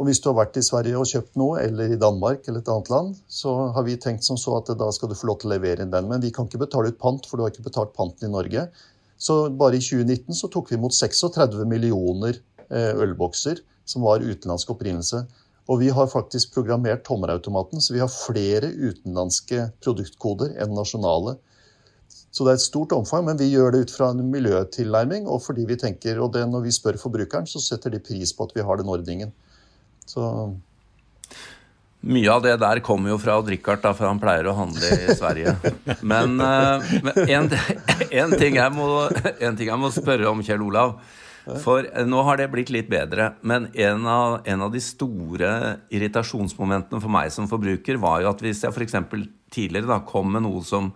og 0.00 0.06
hvis 0.08 0.22
du 0.24 0.30
har 0.30 0.38
vært 0.38 0.54
i 0.56 0.62
Sverige 0.64 0.96
og 0.96 1.08
kjøpt 1.10 1.34
noe, 1.36 1.58
eller 1.60 1.92
i 1.92 1.98
Danmark 2.00 2.46
eller 2.48 2.62
et 2.62 2.68
annet 2.72 2.88
land, 2.88 3.16
så 3.28 3.50
har 3.74 3.84
vi 3.84 3.98
tenkt 4.00 4.24
som 4.24 4.38
så 4.40 4.54
at 4.56 4.70
da 4.80 4.86
skal 4.96 5.10
du 5.10 5.16
få 5.18 5.28
lov 5.28 5.42
til 5.42 5.50
å 5.50 5.52
levere 5.52 5.84
inn 5.84 5.92
den. 5.92 6.06
Men 6.08 6.22
vi 6.22 6.30
kan 6.32 6.48
ikke 6.48 6.62
betale 6.62 6.88
ut 6.88 6.96
pant, 7.02 7.26
for 7.28 7.36
du 7.36 7.44
har 7.44 7.52
ikke 7.52 7.66
betalt 7.66 7.92
panten 7.92 8.30
i 8.30 8.32
Norge. 8.32 8.62
Så 9.20 9.36
bare 9.60 9.76
i 9.76 9.82
2019 9.84 10.38
så 10.38 10.48
tok 10.48 10.72
vi 10.72 10.78
imot 10.78 10.96
36 10.96 11.66
millioner 11.68 12.38
eh, 12.70 12.94
ølbokser 12.96 13.60
som 13.84 14.06
var 14.06 14.24
utenlandsk 14.24 14.72
opprinnelse. 14.72 15.20
Og 15.68 15.82
vi 15.82 15.90
har 15.92 16.08
faktisk 16.08 16.54
programmert 16.56 17.04
tommerautomaten, 17.04 17.84
så 17.84 17.92
vi 17.92 18.00
har 18.00 18.08
flere 18.08 18.72
utenlandske 18.72 19.68
produktkoder 19.84 20.56
enn 20.64 20.72
nasjonale. 20.80 21.36
Så 22.32 22.46
det 22.46 22.54
er 22.54 22.62
et 22.62 22.64
stort 22.64 22.96
omfang, 22.96 23.28
men 23.28 23.36
vi 23.36 23.50
gjør 23.52 23.76
det 23.76 23.84
ut 23.84 23.94
fra 23.98 24.14
en 24.14 24.24
miljøtilnærming. 24.32 25.28
Og 25.28 25.44
fordi 25.44 25.68
vi 25.68 25.76
tenker, 25.84 26.24
og 26.24 26.32
det 26.38 26.46
når 26.48 26.64
vi 26.64 26.74
spør 26.74 26.96
forbrukeren, 27.04 27.44
så 27.50 27.60
setter 27.60 27.92
de 27.92 28.00
pris 28.00 28.32
på 28.32 28.48
at 28.48 28.56
vi 28.56 28.64
har 28.64 28.80
den 28.80 28.88
ordningen. 28.88 29.36
Så 30.10 30.26
Mye 32.00 32.30
av 32.32 32.40
det 32.40 32.54
der 32.62 32.80
kommer 32.80 33.12
jo 33.12 33.18
fra 33.20 33.34
Odd-Rikard, 33.36 33.82
da, 33.82 33.90
for 33.92 34.08
han 34.08 34.20
pleier 34.22 34.46
å 34.48 34.54
handle 34.56 34.88
i 34.88 35.16
Sverige. 35.18 35.52
Men, 36.00 36.38
eh, 36.40 36.92
men 37.04 37.18
en, 37.36 37.50
ting 38.40 38.56
ting 38.56 39.68
jeg 39.68 39.80
må 39.82 39.90
spørre 39.92 40.30
om, 40.30 40.40
Kjell 40.40 40.64
Olav. 40.64 40.94
For 41.60 41.84
nå 42.08 42.22
har 42.24 42.40
det 42.40 42.48
blitt 42.52 42.72
litt 42.72 42.88
bedre. 42.88 43.34
Men 43.44 43.68
en 43.74 44.08
av, 44.08 44.38
en 44.48 44.64
av 44.64 44.72
de 44.72 44.80
store 44.80 45.52
irritasjonsmomentene 45.92 47.02
for 47.04 47.12
meg 47.12 47.28
som 47.36 47.48
forbruker, 47.50 48.00
var 48.00 48.24
jo 48.24 48.32
at 48.32 48.44
hvis 48.44 48.64
jeg 48.64 48.72
f.eks. 48.72 48.96
tidligere 49.52 49.92
da 49.92 50.00
kom 50.08 50.32
med 50.32 50.46
noe 50.46 50.64
som 50.64 50.92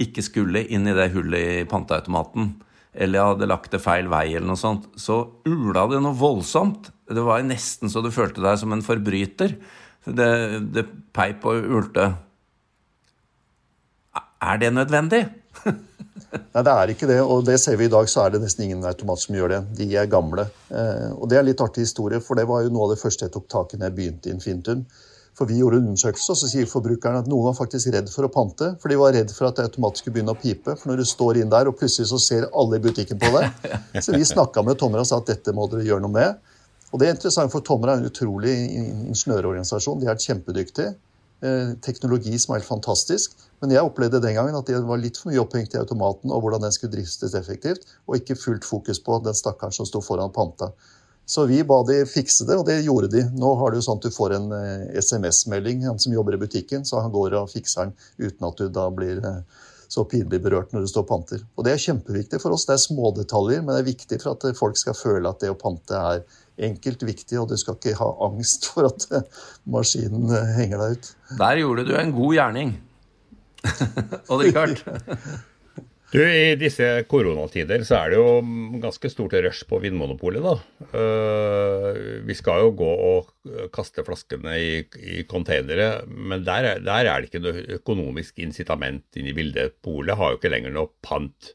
ikke 0.00 0.24
skulle 0.26 0.64
inn 0.74 0.88
i 0.90 0.96
det 0.96 1.08
hullet 1.14 1.64
i 1.64 1.66
panteautomaten, 1.70 2.52
eller 2.94 3.18
jeg 3.18 3.30
hadde 3.32 3.48
lagt 3.50 3.72
det 3.74 3.82
feil 3.82 4.10
vei, 4.10 4.26
eller 4.32 4.48
noe 4.52 4.60
sånt, 4.60 4.86
så 5.00 5.20
ula 5.48 5.86
det 5.90 6.00
noe 6.04 6.16
voldsomt. 6.18 6.92
Det 7.10 7.24
var 7.24 7.42
nesten 7.46 7.90
så 7.92 8.02
du 8.04 8.10
følte 8.14 8.44
deg 8.44 8.60
som 8.60 8.74
en 8.74 8.84
forbryter. 8.84 9.56
Det, 10.04 10.30
det 10.74 10.84
peip 11.16 11.46
og 11.48 11.66
ulte. 11.78 12.10
Er 14.44 14.60
det 14.60 14.70
nødvendig? 14.76 15.24
Nei, 16.54 16.62
det 16.62 16.72
er 16.72 16.92
ikke 16.92 17.08
det. 17.08 17.18
Og 17.22 17.44
det 17.46 17.56
ser 17.62 17.78
vi 17.80 17.88
i 17.88 17.92
dag, 17.92 18.08
så 18.10 18.24
er 18.24 18.34
det 18.34 18.42
nesten 18.44 18.66
ingen 18.66 18.84
automat 18.86 19.22
som 19.22 19.36
gjør 19.36 19.54
det. 19.54 19.60
De 19.80 19.88
er 19.98 20.10
gamle. 20.10 20.46
Eh, 20.70 21.10
og 21.14 21.28
det 21.30 21.38
er 21.40 21.46
litt 21.46 21.62
artig 21.64 21.86
historie, 21.86 22.20
for 22.22 22.38
det 22.38 22.46
var 22.50 22.64
jo 22.64 22.72
noe 22.74 22.88
av 22.88 22.94
det 22.94 23.00
første 23.02 23.26
jeg 23.26 23.34
tok 23.34 23.48
tak 23.52 23.74
i 23.74 23.80
når 23.80 23.90
jeg 23.90 23.98
begynte 23.98 24.30
i 24.30 24.34
Infintum. 24.36 24.84
For 25.34 25.50
vi 25.50 25.58
gjorde 25.58 25.80
undersøkelser, 25.82 26.34
og 26.34 26.38
så 26.38 26.48
sier 26.50 26.68
forbrukeren 26.70 27.18
at 27.18 27.28
noen 27.30 27.48
var 27.48 27.56
faktisk 27.58 27.90
redd 27.94 28.10
for 28.12 28.26
å 28.26 28.30
pante. 28.30 28.68
For 28.82 28.92
de 28.92 28.98
var 29.00 29.16
redd 29.16 29.32
for 29.34 29.48
at 29.48 29.58
det 29.58 29.66
automatisk 29.66 30.04
skulle 30.04 30.18
begynne 30.18 30.34
å 30.36 30.38
pipe. 30.38 30.76
For 30.78 30.92
når 30.92 31.02
du 31.02 31.08
står 31.10 31.40
inn 31.40 31.50
der, 31.50 31.70
og 31.70 31.78
plutselig 31.80 32.10
så 32.12 32.20
ser 32.22 32.46
alle 32.54 32.78
i 32.78 32.84
butikken 32.84 33.18
på 33.18 33.32
deg. 33.34 33.66
Så 34.04 34.14
vi 34.14 34.22
snakka 34.26 34.62
med 34.66 34.78
Tomra 34.78 35.02
og 35.02 35.10
sa 35.10 35.18
at 35.18 35.32
dette 35.32 35.54
må 35.56 35.66
dere 35.72 35.86
gjøre 35.88 36.04
noe 36.06 36.14
med. 36.14 36.52
Og 36.92 37.00
det 37.02 37.08
er 37.08 37.16
interessant, 37.16 37.50
for 37.50 37.66
Tomra 37.66 37.96
er 37.96 38.04
en 38.04 38.12
utrolig 38.12 38.54
ingeniørorganisasjon. 39.10 39.98
De 40.04 40.10
er 40.12 40.22
kjempedyktige. 40.22 40.94
Eh, 41.44 41.74
teknologi 41.82 42.38
som 42.38 42.54
er 42.54 42.62
helt 42.62 42.70
fantastisk. 42.70 43.34
Men 43.60 43.74
jeg 43.74 43.84
opplevde 43.84 44.22
den 44.22 44.36
gangen 44.36 44.54
at 44.56 44.70
det 44.70 44.78
var 44.86 45.00
litt 45.02 45.18
for 45.18 45.32
mye 45.32 45.42
opphengt 45.42 45.74
i 45.74 45.80
automaten 45.80 46.30
og 46.32 46.44
hvordan 46.44 46.62
den 46.64 46.72
skulle 46.72 46.94
driftes 46.94 47.34
effektivt, 47.36 47.88
og 48.06 48.20
ikke 48.20 48.38
fullt 48.38 48.64
fokus 48.64 49.02
på 49.02 49.18
den 49.24 49.36
stakkaren 49.36 49.74
som 49.74 49.88
sto 49.88 50.00
foran 50.04 50.32
panta. 50.32 50.70
Så 51.26 51.46
vi 51.48 51.62
ba 51.64 51.78
de 51.88 52.02
fikse 52.08 52.44
det, 52.44 52.56
og 52.60 52.66
det 52.68 52.82
gjorde 52.84 53.08
de. 53.14 53.22
Nå 53.40 53.54
har 53.60 53.72
du 53.72 53.80
sånn 53.82 54.00
at 54.00 54.04
du 54.04 54.12
får 54.12 54.34
en 54.36 54.50
eh, 54.52 54.98
SMS-melding, 55.00 55.86
han 55.88 56.00
som 56.00 56.12
jobber 56.12 56.36
i 56.36 56.40
butikken, 56.42 56.84
så 56.84 57.00
han 57.00 57.14
går 57.14 57.38
og 57.40 57.52
fikser 57.52 57.88
den 57.88 57.94
uten 58.20 58.48
at 58.50 58.60
du 58.60 58.68
da 58.68 58.90
blir 58.92 59.22
eh, 59.24 59.62
så 59.88 60.04
pinlig 60.08 60.42
berørt 60.44 60.74
når 60.74 60.84
du 60.84 60.90
står 60.90 61.06
og 61.06 61.08
panter. 61.08 61.44
Og 61.56 61.64
det 61.64 61.72
er 61.72 61.80
kjempeviktig 61.80 62.40
for 62.42 62.56
oss. 62.56 62.66
Det 62.68 62.76
er 62.76 62.82
smådetaljer, 62.84 63.62
men 63.64 63.72
det 63.72 63.82
er 63.82 63.88
viktig 63.88 64.20
for 64.20 64.34
at 64.34 64.58
folk 64.58 64.76
skal 64.80 64.98
føle 64.98 65.30
at 65.30 65.40
det 65.40 65.52
å 65.52 65.58
pante 65.60 65.96
er 65.96 66.24
enkelt, 66.68 67.06
viktig, 67.08 67.38
og 67.40 67.48
du 67.50 67.56
skal 67.60 67.78
ikke 67.78 67.96
ha 68.02 68.10
angst 68.28 68.68
for 68.74 68.90
at 68.90 69.08
eh, 69.16 69.24
maskinen 69.64 70.28
henger 70.58 70.84
deg 70.84 70.98
ut. 70.98 71.10
Der 71.40 71.62
gjorde 71.62 71.88
du 71.88 71.96
en 71.96 72.14
god 72.20 72.36
gjerning. 72.36 72.76
Odd-Rikard? 74.28 74.84
Du, 76.14 76.20
I 76.22 76.54
disse 76.54 76.86
koronatider 77.10 77.82
så 77.82 77.96
er 77.98 78.12
det 78.12 78.18
jo 78.20 78.78
ganske 78.78 79.08
stort 79.10 79.32
rush 79.42 79.66
på 79.66 79.80
Vinmonopolet, 79.82 80.44
da. 80.44 80.52
Eh, 80.94 81.96
vi 82.22 82.36
skal 82.38 82.60
jo 82.62 82.74
gå 82.78 82.90
og 83.08 83.32
kaste 83.74 84.04
flaskene 84.06 84.52
i, 84.62 84.76
i 84.94 85.24
containere, 85.26 86.04
men 86.06 86.44
der 86.46 86.68
er, 86.68 86.82
der 86.86 87.08
er 87.10 87.18
det 87.18 87.32
ikke 87.32 87.42
noe 87.42 87.64
økonomisk 87.80 88.38
incitament 88.44 89.18
inn 89.18 89.26
i 89.26 89.34
bildet. 89.34 89.74
Polet 89.82 90.14
har 90.20 90.30
jo 90.30 90.38
ikke 90.38 90.52
lenger 90.52 90.76
noe 90.76 90.92
pant. 91.02 91.48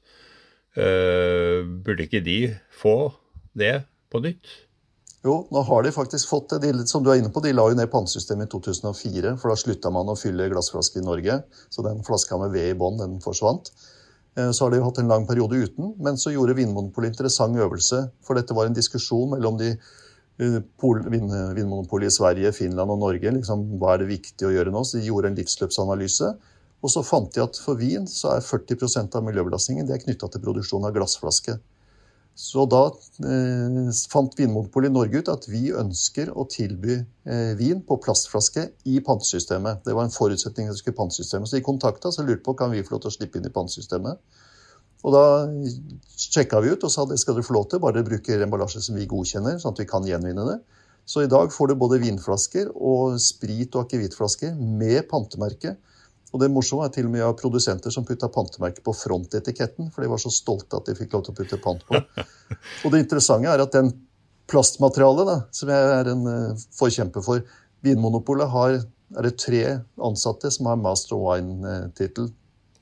Eh, 0.75 1.63
burde 1.63 2.03
ikke 2.09 2.19
de 2.25 2.41
få 2.81 3.13
det 3.55 3.77
på 4.11 4.21
nytt? 4.25 4.51
Jo, 5.23 5.37
nå 5.55 5.63
har 5.67 5.87
de 5.87 5.93
faktisk 5.95 6.33
fått 6.33 6.57
det. 6.57 6.73
De, 6.75 6.83
som 6.87 7.03
du 7.03 7.13
er 7.13 7.21
inne 7.21 7.31
på, 7.31 7.43
de 7.43 7.53
la 7.55 7.63
jo 7.71 7.77
ned 7.79 7.87
pantesystemet 7.91 8.47
i 8.47 8.51
2004, 8.51 9.37
for 9.39 9.51
da 9.51 9.55
slutta 9.63 9.91
man 9.95 10.11
å 10.11 10.17
fylle 10.19 10.49
glassflasker 10.51 10.99
i 10.99 11.07
Norge. 11.07 11.39
Så 11.71 11.87
den 11.87 12.03
flaska 12.07 12.39
med 12.43 12.51
ved 12.55 12.73
i 12.73 12.77
bånn, 12.79 12.99
den 12.99 13.17
forsvant. 13.23 13.71
Eh, 14.39 14.51
Så 14.51 14.65
har 14.65 14.71
de 14.71 14.79
jo 14.79 14.87
hatt 14.87 14.99
en 15.01 15.11
lang 15.11 15.25
periode 15.27 15.57
uten, 15.59 15.93
men 15.99 16.17
så 16.17 16.31
gjorde 16.33 16.55
Vinmonopolet 16.57 17.09
en 17.09 17.15
interessant 17.15 17.57
øvelse. 17.57 18.03
For 18.25 18.39
dette 18.39 18.55
var 18.55 18.69
en 18.69 18.77
diskusjon 18.77 19.33
mellom 19.35 19.57
de 19.59 19.73
eh, 19.73 20.59
pol, 20.79 21.01
vin, 21.11 21.27
Vinmonopolet 21.57 22.07
i 22.07 22.15
Sverige, 22.15 22.53
Finland 22.55 22.95
og 22.95 23.01
Norge. 23.03 23.33
Liksom, 23.35 23.65
hva 23.81 23.95
er 23.95 24.03
det 24.03 24.13
viktig 24.13 24.47
å 24.47 24.53
gjøre 24.55 24.73
nå? 24.75 24.85
Så 24.85 24.99
de 24.99 25.09
gjorde 25.09 25.33
en 25.33 25.39
livsløpsanalyse. 25.39 26.31
Og 26.79 26.93
så 26.93 27.03
fant 27.03 27.33
de 27.35 27.43
at 27.43 27.59
for 27.59 27.79
vin 27.79 28.05
så 28.07 28.37
er 28.37 28.45
40% 28.45 29.17
av 29.19 29.25
miljøbelastningen 29.27 29.89
knytta 30.05 30.29
til 30.31 30.43
produksjon 30.45 30.87
av 30.87 30.95
glassflaske. 30.95 31.57
Så 32.39 32.63
da 32.71 32.85
eh, 33.27 33.89
fant 34.11 34.35
Vinmonopolet 34.37 34.89
i 34.89 34.95
Norge 34.95 35.19
ut 35.19 35.31
at 35.31 35.47
vi 35.51 35.73
ønsker 35.75 36.31
å 36.31 36.45
tilby 36.47 36.95
eh, 36.95 37.53
vin 37.59 37.81
på 37.83 37.97
plastflaske 38.03 38.69
i 38.87 39.01
pantesystemet. 39.03 39.83
Det 39.83 39.95
var 39.95 40.07
en 40.07 40.13
forutsetning 40.13 40.69
at 40.69 40.77
det 40.77 40.83
skulle 40.83 40.99
pantesystemet. 41.01 41.49
Så 41.49 41.59
de 41.59 41.65
kontakta 41.65 42.11
oss 42.11 42.21
og 42.21 42.29
lurte 42.29 42.45
på 42.45 42.55
kan 42.59 42.71
vi 42.71 42.85
få 42.85 42.95
lov 42.95 43.03
til 43.03 43.11
å 43.11 43.17
slippe 43.17 43.41
inn 43.41 43.49
i 43.49 43.53
pantesystemet. 43.53 44.21
Og 45.07 45.15
da 45.15 45.25
sjekka 46.19 46.59
vi 46.63 46.73
ut 46.73 46.83
og 46.83 46.91
sa 46.91 47.05
det 47.07 47.19
skal 47.21 47.37
dere 47.37 47.47
få 47.47 47.55
lov 47.55 47.69
til, 47.71 47.81
bare 47.83 47.99
dere 47.99 48.07
bruker 48.07 48.43
emballasje 48.43 48.81
som 48.83 48.97
vi 48.99 49.07
godkjenner, 49.09 49.59
sånn 49.59 49.75
at 49.75 49.83
vi 49.83 49.87
kan 49.89 50.07
gjenvinne 50.07 50.47
det. 50.47 50.57
Så 51.09 51.23
i 51.23 51.29
dag 51.31 51.51
får 51.53 51.71
du 51.71 51.79
både 51.79 52.01
vinflasker 52.03 52.69
og 52.75 53.15
sprit- 53.23 53.75
og 53.75 53.87
akevittflasker 53.87 54.55
med 54.59 55.07
pantemerke. 55.09 55.77
Og 56.29 56.41
det 56.43 56.51
morsomme 56.53 56.85
er 56.85 56.93
til 56.93 57.07
og 57.07 57.13
med 57.13 57.23
jeg 57.23 57.29
har 57.29 57.37
produsenter 57.39 57.93
som 57.93 58.05
putta 58.05 58.29
pantemerke 58.33 58.83
på 58.85 58.93
frontetiketten, 58.93 59.89
for 59.93 60.05
de 60.05 60.11
var 60.11 60.21
så 60.21 60.31
stolte 60.33 60.77
at 60.77 60.89
de 60.89 60.97
fikk 60.97 61.15
lov 61.15 61.25
til 61.25 61.33
å 61.33 61.39
putte 61.39 61.61
pant 61.63 61.81
på. 61.87 62.01
Og 62.85 62.93
det 62.93 63.01
interessante 63.01 63.49
er 63.49 63.63
at 63.63 63.73
den 63.73 63.91
plastmaterialet, 64.49 65.29
da, 65.29 65.37
som 65.53 65.71
jeg 65.73 65.91
er 65.95 66.11
en 66.13 66.25
uh, 66.29 66.63
forkjemper 66.77 67.25
for 67.25 67.45
Vinmonopolet 67.85 68.49
har 68.53 68.79
er 69.17 69.25
det 69.25 69.39
tre 69.41 69.61
ansatte 70.05 70.51
som 70.53 70.67
har 70.69 70.77
master 70.77 71.17
wine-tittel. 71.17 72.29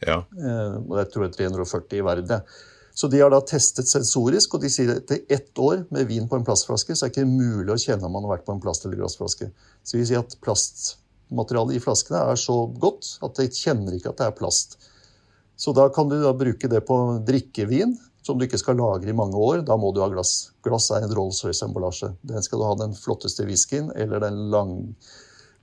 Ja. 0.03 0.21
Uh, 0.35 0.79
og 0.83 0.97
jeg 0.99 1.11
tror 1.13 1.23
det 1.23 1.29
er 1.31 1.37
340 1.47 1.99
i 2.01 2.03
verden. 2.07 2.49
Så 2.97 3.07
de 3.13 3.19
har 3.21 3.29
da 3.29 3.39
testet 3.45 3.87
sensorisk, 3.87 4.55
og 4.57 4.63
de 4.63 4.71
sier 4.73 4.89
at 4.95 5.03
etter 5.05 5.35
ett 5.35 5.59
år 5.61 5.83
med 5.93 6.07
vin 6.09 6.25
på 6.27 6.39
en 6.39 6.45
plastflaske, 6.47 6.95
så 6.97 7.05
er 7.05 7.11
det 7.11 7.21
ikke 7.21 7.29
mulig 7.29 7.75
å 7.75 7.79
kjenne 7.79 8.07
om 8.07 8.15
man 8.17 8.25
har 8.25 8.39
vært 8.39 8.47
på 8.47 8.55
en 8.55 8.63
plast- 8.63 8.87
eller 8.87 8.97
glassflaske. 8.97 9.51
Så 9.85 9.99
vi 9.99 10.05
sier 10.09 10.23
at 10.23 10.33
plast 10.41 10.95
materialet 11.33 11.77
i 11.77 11.83
flaskene 11.83 12.21
er 12.31 12.39
så 12.39 12.59
godt 12.79 13.17
at 13.25 13.39
de 13.39 13.49
kjenner 13.51 13.97
ikke 13.97 14.13
at 14.13 14.21
det 14.21 14.27
er 14.29 14.37
plast. 14.37 14.77
Så 15.57 15.73
da 15.73 15.87
kan 15.93 16.09
du 16.09 16.19
da 16.21 16.35
bruke 16.37 16.69
det 16.69 16.83
på 16.85 16.97
drikkevin, 17.27 17.95
som 18.27 18.37
du 18.37 18.45
ikke 18.45 18.59
skal 18.61 18.77
lagre 18.77 19.09
i 19.09 19.15
mange 19.15 19.39
år. 19.39 19.63
Da 19.65 19.77
må 19.79 19.93
du 19.95 20.01
ha 20.03 20.09
glass. 20.11 20.51
Glass 20.65 20.91
er 20.93 21.05
en 21.05 21.15
Rolls-Royce-emballasje. 21.15 22.11
Den 22.27 22.45
skal 22.45 22.61
du 22.61 22.67
ha 22.67 22.75
den 22.77 22.93
flotteste 22.97 23.47
whiskyen 23.47 23.89
eller 23.95 24.21
den 24.23 24.41
lang, 24.53 24.73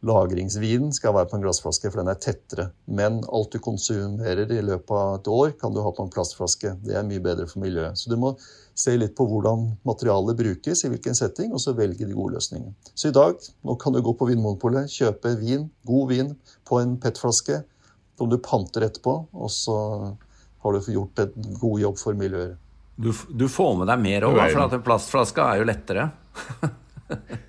lagringsvinen 0.04 0.92
skal 0.94 1.14
være 1.16 1.28
på 1.30 1.38
en 1.38 1.44
glassflaske, 1.44 1.90
for 1.90 2.00
den 2.00 2.10
er 2.12 2.18
tettere. 2.20 2.68
Men 2.86 3.22
alt 3.24 3.54
du 3.54 3.60
konsumerer 3.62 4.50
i 4.52 4.60
løpet 4.64 4.92
av 4.94 5.18
et 5.18 5.30
år, 5.30 5.54
kan 5.60 5.74
du 5.74 5.80
ha 5.84 5.92
på 5.94 6.04
en 6.04 6.12
plastflaske. 6.12 6.74
Det 6.84 6.96
er 6.98 7.06
mye 7.08 7.22
bedre 7.24 7.46
for 7.50 7.62
miljøet. 7.64 7.98
Så 7.98 8.12
du 8.12 8.16
må 8.20 8.34
se 8.78 8.96
litt 8.98 9.14
på 9.16 9.26
hvordan 9.30 9.70
materialet 9.86 10.38
brukes, 10.38 10.84
i 10.84 10.90
hvilken 10.92 11.16
setting, 11.18 11.54
og 11.54 11.62
så 11.62 11.76
velge 11.78 12.06
de 12.06 12.16
gode 12.16 12.36
løsningene. 12.36 12.74
Så 12.92 13.10
i 13.10 13.16
dag 13.16 13.38
nå 13.64 13.78
kan 13.80 13.94
du 13.94 14.02
gå 14.04 14.16
på 14.18 14.28
Vinmonopolet, 14.30 14.90
kjøpe 14.92 15.36
vin, 15.40 15.68
god 15.88 16.10
vin 16.10 16.34
på 16.68 16.82
en 16.82 16.98
PET-flaske, 17.00 17.62
som 18.18 18.30
du 18.30 18.38
panter 18.42 18.86
etterpå, 18.86 19.16
og 19.32 19.50
så 19.50 19.78
har 20.64 20.76
du 20.76 20.92
gjort 20.92 21.24
en 21.24 21.56
god 21.60 21.80
jobb 21.82 21.98
for 22.00 22.18
miljøet. 22.18 22.60
Du, 22.94 23.10
du 23.10 23.48
får 23.50 23.72
med 23.80 23.90
deg 23.90 24.02
mer 24.04 24.28
òg, 24.28 24.38
for 24.52 24.66
at 24.68 24.76
en 24.76 24.84
plastflaske 24.84 25.48
er 25.48 25.62
jo 25.62 25.66
lettere. 25.66 26.10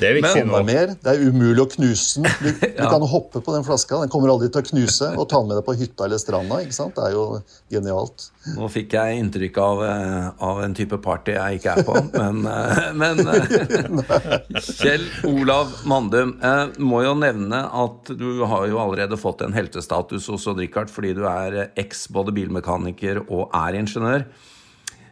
Det 0.00 0.08
er 0.08 0.16
viktig 0.16 0.44
nå. 0.48 0.60
mer. 0.66 0.94
Det 0.96 1.12
er 1.12 1.22
umulig 1.28 1.62
å 1.62 1.68
knuse 1.74 2.22
den. 2.22 2.30
Du, 2.40 2.48
du 2.62 2.66
ja. 2.80 2.88
kan 2.88 3.04
hoppe 3.12 3.42
på 3.44 3.54
den 3.54 3.66
flaska. 3.66 4.00
Den 4.00 4.12
kommer 4.12 4.32
aldri 4.32 4.48
til 4.52 4.62
å 4.62 4.68
knuse. 4.70 5.10
Og 5.16 5.28
ta 5.30 5.42
den 5.42 5.50
med 5.50 5.60
deg 5.60 5.66
på 5.66 5.76
hytta 5.76 6.06
eller 6.06 6.20
stranda. 6.22 6.60
ikke 6.64 6.76
sant? 6.76 6.96
Det 6.96 7.10
er 7.10 7.16
jo 7.16 7.24
genialt. 7.72 8.28
Nå 8.56 8.70
fikk 8.72 8.96
jeg 8.96 9.20
inntrykk 9.20 9.60
av, 9.60 9.84
eh, 9.84 10.28
av 10.50 10.62
en 10.64 10.76
type 10.76 11.00
party 11.04 11.36
jeg 11.36 11.60
ikke 11.60 11.76
er 11.76 11.88
på. 11.88 11.96
Men, 12.16 12.42
eh, 12.48 12.82
men 12.96 13.20
eh, 13.28 14.60
Kjell 14.80 15.06
Olav 15.28 15.74
Mandum, 15.90 16.36
må 16.80 17.02
jo 17.04 17.16
nevne 17.18 17.64
at 17.84 18.12
du 18.16 18.44
har 18.48 18.68
jo 18.70 18.80
allerede 18.80 19.18
fått 19.20 19.44
en 19.44 19.54
heltestatus 19.56 20.30
hos 20.32 20.46
Odd 20.50 20.62
Rikard 20.62 20.90
fordi 20.92 21.12
du 21.18 21.26
er 21.28 21.66
eks 21.78 22.06
både 22.12 22.34
bilmekaniker 22.36 23.24
og 23.26 23.50
er 23.56 23.76
ingeniør. 23.80 24.24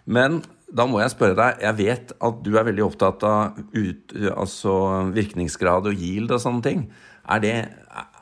Men 0.09 0.40
da 0.69 0.85
må 0.89 1.01
jeg 1.01 1.13
spørre 1.15 1.37
deg, 1.39 1.63
jeg 1.65 1.79
vet 1.79 2.11
at 2.29 2.41
du 2.45 2.51
er 2.59 2.67
veldig 2.69 2.85
opptatt 2.85 3.25
av 3.25 3.59
ut, 3.73 4.17
altså 4.35 4.73
virkningsgrad 5.15 5.89
og 5.89 6.03
yield 6.03 6.35
og 6.35 6.43
sånne 6.43 6.65
ting. 6.65 6.83
Er 7.29 7.43
det, 7.45 7.55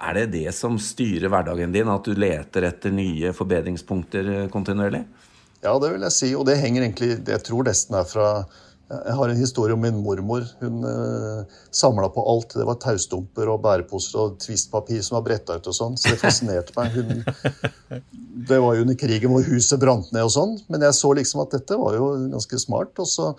er 0.02 0.18
det, 0.18 0.26
det 0.34 0.54
som 0.54 0.78
styrer 0.82 1.30
hverdagen 1.30 1.74
din, 1.74 1.90
at 1.90 2.06
du 2.06 2.14
leter 2.18 2.66
etter 2.68 2.94
nye 2.94 3.32
forbedringspunkter 3.34 4.48
kontinuerlig? 4.54 5.04
Ja, 5.62 5.74
det 5.82 5.92
vil 5.94 6.06
jeg 6.06 6.14
si. 6.14 6.30
Og 6.38 6.46
det 6.46 6.58
henger 6.60 6.84
egentlig 6.84 7.10
Jeg 7.16 7.42
tror 7.46 7.66
nesten 7.66 7.96
er 7.98 8.06
fra 8.06 8.28
jeg 8.86 9.14
har 9.18 9.30
en 9.30 9.40
historie 9.40 9.74
om 9.74 9.80
min 9.82 9.96
mormor. 9.98 10.44
Hun 10.60 10.84
eh, 10.86 11.56
samla 11.74 12.08
på 12.14 12.22
alt. 12.30 12.54
Det 12.54 12.66
var 12.68 12.78
taustumper 12.82 13.50
og 13.50 13.62
bæreposer 13.64 14.20
og 14.22 14.36
tvistpapir 14.42 15.00
som 15.02 15.18
var 15.18 15.24
bretta 15.26 15.56
ut 15.58 15.66
og 15.66 15.74
sånn. 15.74 15.96
Så 15.98 16.12
det 16.12 16.20
fascinerte 16.20 16.76
meg. 16.78 16.94
Hun, 16.94 17.24
det 18.50 18.60
var 18.62 18.76
jo 18.76 18.84
under 18.86 18.98
krigen 18.98 19.34
hvor 19.34 19.46
huset 19.48 19.82
brant 19.82 20.12
ned 20.14 20.28
og 20.28 20.34
sånn. 20.36 20.54
Men 20.70 20.86
jeg 20.86 20.98
så 20.98 21.10
liksom 21.18 21.42
at 21.42 21.56
dette 21.58 21.80
var 21.80 21.98
jo 21.98 22.12
ganske 22.36 22.60
smart. 22.62 22.94
Og 23.02 23.10
så 23.10 23.32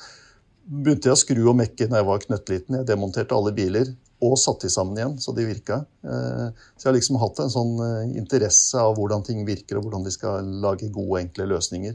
begynte 0.67 1.07
jeg 1.07 1.15
å 1.15 1.21
skru 1.23 1.41
og 1.45 1.55
mekke 1.61 1.87
når 1.87 2.01
jeg 2.01 2.09
var 2.11 2.27
knøttliten. 2.27 2.79
Jeg 2.81 2.89
demonterte 2.91 3.39
alle 3.39 3.55
biler 3.55 3.95
og 4.27 4.35
satte 4.41 4.65
de 4.65 4.73
sammen 4.73 4.97
igjen, 4.97 5.15
så 5.21 5.31
de 5.37 5.45
virka. 5.45 5.83
Eh, 6.03 6.45
så 6.75 6.87
jeg 6.87 6.89
har 6.89 6.97
liksom 6.97 7.19
hatt 7.21 7.39
en 7.43 7.51
sånn 7.53 7.73
uh, 7.77 8.15
interesse 8.17 8.81
av 8.81 8.95
hvordan 8.97 9.21
ting 9.23 9.43
virker, 9.45 9.77
og 9.77 9.85
hvordan 9.85 10.07
de 10.07 10.13
skal 10.15 10.47
lage 10.63 10.89
gode, 10.89 11.21
enkle 11.21 11.45
løsninger. 11.53 11.93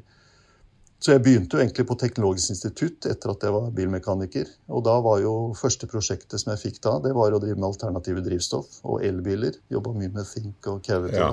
Så 1.02 1.16
jeg 1.16 1.22
begynte 1.24 1.56
jo 1.56 1.62
egentlig 1.64 1.82
på 1.88 1.96
Teknologisk 1.98 2.52
institutt 2.54 3.08
etter 3.10 3.32
at 3.32 3.42
jeg 3.42 3.50
var 3.50 3.72
bilmekaniker. 3.74 4.50
Og 4.70 4.84
da 4.86 4.94
var 5.02 5.18
jo 5.18 5.32
første 5.58 5.88
prosjektet 5.90 6.38
som 6.38 6.52
jeg 6.52 6.60
fikk 6.60 6.78
da, 6.84 6.92
det 7.02 7.10
var 7.16 7.34
å 7.34 7.40
drive 7.42 7.58
med 7.58 7.72
alternative 7.72 8.22
drivstoff 8.22 8.76
og 8.86 9.02
elbiler. 9.02 9.58
Jobba 9.72 9.96
mye 9.96 10.12
med 10.14 10.28
Think 10.30 10.68
og 10.70 10.78
Cavity. 10.86 11.18
Ja. 11.18 11.32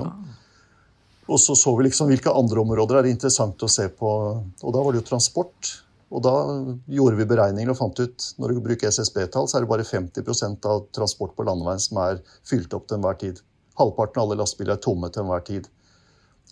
Og 1.30 1.38
så 1.38 1.54
så 1.54 1.76
vi 1.78 1.86
liksom 1.86 2.10
hvilke 2.10 2.34
andre 2.34 2.64
områder 2.64 2.98
er 2.98 3.06
det 3.06 3.14
interessant 3.14 3.62
å 3.62 3.70
se 3.70 3.86
på. 3.94 4.10
Og 4.42 4.74
da 4.74 4.82
var 4.82 4.90
det 4.90 5.04
jo 5.04 5.08
transport. 5.12 5.70
Og 6.10 6.24
da 6.26 6.34
gjorde 6.90 7.20
vi 7.20 7.30
beregninger 7.30 7.70
og 7.70 7.78
fant 7.78 8.02
ut 8.02 8.30
når 8.42 8.56
du 8.56 8.64
bruker 8.64 8.90
SSB-tall, 8.90 9.46
så 9.46 9.60
er 9.60 9.62
det 9.62 9.70
bare 9.70 9.86
50% 9.86 10.66
av 10.66 10.88
transport 10.96 11.36
på 11.38 11.46
landeveien 11.46 11.82
som 11.82 12.02
er 12.02 12.18
fylt 12.42 12.74
opp 12.74 12.90
til 12.90 12.98
enhver 12.98 13.22
tid. 13.22 13.38
Halvparten 13.78 14.18
av 14.18 14.26
alle 14.26 14.40
lastebiler 14.42 14.74
er 14.74 14.82
tomme 14.82 15.12
til 15.14 15.22
enhver 15.22 15.46
tid. 15.46 15.70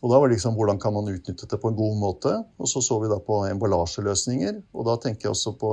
Og 0.03 0.13
da 0.13 0.19
var 0.21 0.29
det 0.29 0.37
liksom 0.37 0.55
hvordan 0.55 0.79
kan 0.79 0.95
man 0.95 1.11
utnytte 1.11 1.49
det 1.51 1.59
på 1.59 1.73
en 1.73 1.79
god 1.79 1.97
måte. 1.99 2.35
Og 2.59 2.71
så 2.71 2.83
så 2.85 3.01
vi 3.03 3.11
da 3.11 3.19
på 3.23 3.41
emballasjeløsninger. 3.49 4.61
Og 4.75 4.87
da 4.87 4.95
tenker 5.03 5.29
jeg 5.29 5.35
også 5.35 5.57
på 5.59 5.73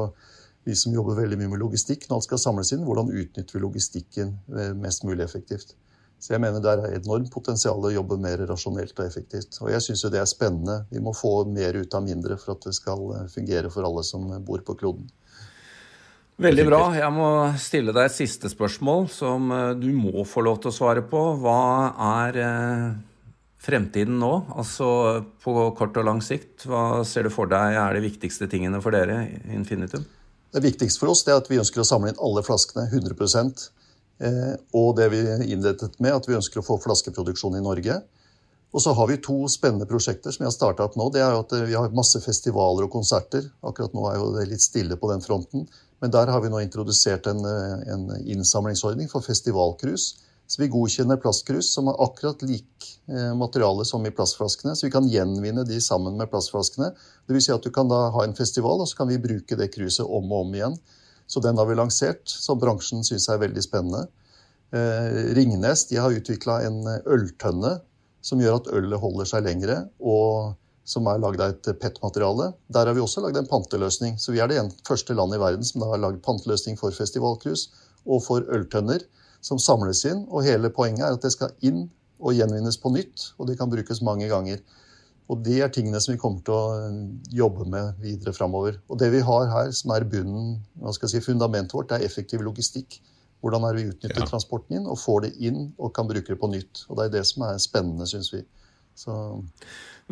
vi 0.65 0.73
som 0.77 0.93
jobber 0.95 1.19
veldig 1.19 1.37
mye 1.37 1.51
med 1.53 1.61
logistikk. 1.61 2.07
Når 2.09 2.17
alt 2.17 2.27
skal 2.27 2.41
samles 2.41 2.73
inn, 2.73 2.85
hvordan 2.87 3.11
utnytter 3.13 3.57
vi 3.57 3.61
logistikken 3.61 4.33
eh, 4.57 4.71
mest 4.73 5.05
mulig 5.05 5.21
effektivt. 5.27 5.75
Så 6.17 6.33
jeg 6.33 6.41
mener 6.41 6.63
det 6.63 6.71
er 6.73 6.97
enormt 6.97 7.29
potensial 7.29 7.83
å 7.85 7.91
jobbe 7.93 8.17
mer 8.17 8.41
rasjonelt 8.49 8.97
og 8.97 9.05
effektivt. 9.05 9.59
Og 9.61 9.69
jeg 9.69 9.83
syns 9.85 10.01
jo 10.07 10.09
det 10.09 10.23
er 10.23 10.29
spennende. 10.31 10.79
Vi 10.89 11.03
må 11.03 11.13
få 11.13 11.43
mer 11.45 11.77
ut 11.77 11.93
av 11.93 12.01
mindre 12.07 12.39
for 12.41 12.55
at 12.55 12.65
det 12.65 12.73
skal 12.79 13.05
eh, 13.13 13.29
fungere 13.29 13.69
for 13.69 13.85
alle 13.85 14.01
som 14.07 14.25
bor 14.47 14.65
på 14.65 14.79
kloden. 14.79 15.05
Veldig 16.41 16.65
bra. 16.67 16.79
Jeg 16.97 17.13
må 17.15 17.27
stille 17.61 17.93
deg 17.95 18.09
et 18.09 18.17
siste 18.17 18.49
spørsmål 18.51 19.05
som 19.13 19.53
eh, 19.53 19.75
du 19.77 19.91
må 19.93 20.25
få 20.25 20.41
lov 20.49 20.63
til 20.63 20.73
å 20.73 20.79
svare 20.81 21.05
på. 21.05 21.27
Hva 21.45 21.61
er 22.25 22.41
fremtiden 23.65 24.19
nå? 24.21 24.31
Altså 24.55 24.87
på 25.43 25.53
kort 25.77 25.97
og 25.97 26.07
lang 26.07 26.21
sikt, 26.23 26.67
hva 26.69 27.03
ser 27.07 27.25
du 27.25 27.33
for 27.33 27.49
deg 27.49 27.77
er 27.79 27.97
de 27.97 28.03
viktigste 28.05 28.47
tingene 28.51 28.81
for 28.83 28.95
dere 28.95 29.23
i 29.25 29.55
Infinitum? 29.57 30.05
Det 30.55 30.63
viktigste 30.63 31.01
for 31.01 31.11
oss 31.11 31.25
er 31.27 31.39
at 31.39 31.49
vi 31.51 31.59
ønsker 31.59 31.81
å 31.83 31.87
samle 31.87 32.13
inn 32.13 32.21
alle 32.23 32.43
flaskene 32.45 32.85
100 32.87 33.15
eh, 34.23 34.53
Og 34.77 34.93
det 34.99 35.09
vi 35.11 35.23
innrettet 35.51 35.97
med 35.99 36.15
at 36.15 36.29
vi 36.29 36.37
ønsker 36.37 36.61
å 36.61 36.67
få 36.67 36.77
flaskeproduksjon 36.83 37.57
i 37.59 37.63
Norge. 37.65 37.97
Og 38.75 38.83
så 38.83 38.91
har 38.95 39.07
vi 39.07 39.17
to 39.23 39.35
spennende 39.51 39.87
prosjekter 39.87 40.31
som 40.31 40.43
vi 40.43 40.47
har 40.49 40.55
starta 40.55 40.85
opp 40.87 40.95
nå. 40.99 41.09
Det 41.11 41.23
er 41.23 41.33
jo 41.33 41.41
at 41.43 41.57
Vi 41.67 41.75
har 41.75 41.95
masse 41.95 42.19
festivaler 42.23 42.87
og 42.87 42.91
konserter. 42.91 43.49
Akkurat 43.63 43.95
nå 43.95 44.07
er 44.11 44.23
det 44.37 44.49
litt 44.53 44.63
stille 44.63 44.97
på 44.99 45.11
den 45.11 45.23
fronten. 45.23 45.67
Men 46.03 46.11
der 46.11 46.31
har 46.31 46.41
vi 46.43 46.51
nå 46.51 46.59
introdusert 46.63 47.27
en, 47.27 47.43
eh, 47.45 47.93
en 47.93 48.07
innsamlingsordning 48.23 49.11
for 49.11 49.23
festivalcruise 49.23 50.21
så 50.47 50.61
vi 50.61 50.69
godkjenner 50.69 51.17
plastkrus 51.17 51.71
som 51.73 51.87
har 51.89 51.97
akkurat 52.03 52.43
lik 52.45 52.89
eh, 53.09 53.31
materiale 53.37 53.85
som 53.85 54.05
i 54.05 54.11
plastflaskene. 54.13 54.75
Så 54.75 54.85
vi 54.85 54.93
kan 54.93 55.07
gjenvinne 55.09 55.63
de 55.65 55.79
sammen 55.81 56.19
med 56.19 56.29
plastflaskene. 56.29 56.91
Vil 57.31 57.41
si 57.41 57.53
at 57.53 57.65
du 57.65 57.71
kan 57.73 57.89
da 57.89 58.09
ha 58.13 58.25
en 58.25 58.37
festival, 58.37 58.83
og 58.83 58.89
så 58.89 58.99
kan 58.99 59.09
vi 59.09 59.21
bruke 59.21 59.57
det 59.57 59.71
kruset 59.73 60.05
om 60.05 60.29
og 60.29 60.45
om 60.45 60.53
igjen. 60.53 60.77
Så 61.25 61.41
den 61.41 61.57
har 61.57 61.65
vi 61.65 61.77
lansert, 61.79 62.29
som 62.29 62.61
bransjen 62.61 63.01
syns 63.07 63.25
er 63.33 63.41
veldig 63.41 63.65
spennende. 63.65 64.05
Eh, 64.69 65.33
Ringnes 65.37 65.87
de 65.89 65.97
har 65.97 66.13
utvikla 66.13 66.59
en 66.67 66.83
øltønne 67.01 67.79
som 68.25 68.41
gjør 68.41 68.61
at 68.61 68.69
ølet 68.77 69.01
holder 69.01 69.29
seg 69.29 69.45
lengre, 69.45 69.81
og 70.01 70.53
som 70.85 71.09
er 71.09 71.17
lagd 71.21 71.41
av 71.41 71.55
et 71.55 71.73
PET-materiale. 71.81 72.51
Der 72.69 72.85
har 72.85 72.93
vi 72.93 73.01
også 73.01 73.25
lagd 73.25 73.41
en 73.41 73.49
panteløsning. 73.49 74.19
Så 74.21 74.33
vi 74.33 74.41
er 74.41 74.49
det 74.51 74.61
første 74.85 75.17
landet 75.17 75.39
i 75.39 75.41
verden 75.41 75.65
som 75.65 75.81
har 75.89 76.01
lagd 76.01 76.21
panteløsning 76.25 76.77
for 76.77 76.93
festivalkrus 76.93 77.71
og 78.05 78.21
for 78.21 78.45
øltønner 78.53 79.01
som 79.45 79.61
samles 79.61 80.03
inn. 80.09 80.25
Og 80.31 80.45
hele 80.45 80.71
poenget 80.73 81.05
er 81.05 81.17
at 81.17 81.25
det 81.25 81.33
skal 81.35 81.53
inn 81.65 81.85
og 82.23 82.33
gjenvinnes 82.33 82.79
på 82.81 82.91
nytt, 82.95 83.31
og 83.37 83.49
det 83.49 83.57
kan 83.59 83.69
brukes 83.69 84.01
mange 84.05 84.29
ganger. 84.31 84.61
Og 85.29 85.41
det 85.45 85.57
er 85.61 85.71
tingene 85.73 85.99
som 86.01 86.13
vi 86.13 86.21
kommer 86.21 86.41
til 86.45 86.53
å 86.53 86.77
eh, 86.77 86.97
jobbe 87.33 87.65
med 87.69 88.01
videre 88.01 88.33
framover. 88.33 88.77
Og 88.93 88.99
det 89.01 89.09
vi 89.13 89.23
har 89.25 89.47
her, 89.49 89.71
som 89.73 89.93
er 89.95 90.05
bunnen, 90.09 90.59
hva 90.81 90.93
skal 90.93 91.09
jeg 91.09 91.17
si, 91.17 91.27
fundamentet 91.31 91.73
vårt, 91.73 91.89
det 91.89 91.97
er 91.99 92.09
effektiv 92.09 92.45
logistikk. 92.45 92.99
Hvordan 93.41 93.65
er 93.67 93.77
vi 93.77 93.87
utnytter 93.89 94.21
ja. 94.21 94.27
transporten 94.29 94.77
inn 94.79 94.85
og 94.89 94.99
får 95.01 95.25
det 95.25 95.31
inn 95.49 95.65
og 95.77 95.91
kan 95.97 96.07
bruke 96.09 96.29
det 96.29 96.37
på 96.41 96.49
nytt. 96.49 96.85
Og 96.89 96.97
det 96.97 97.07
er 97.07 97.17
det 97.17 97.25
som 97.29 97.45
er 97.49 97.57
spennende, 97.61 98.07
syns 98.09 98.31
vi. 98.33 98.43
Så. 98.97 99.17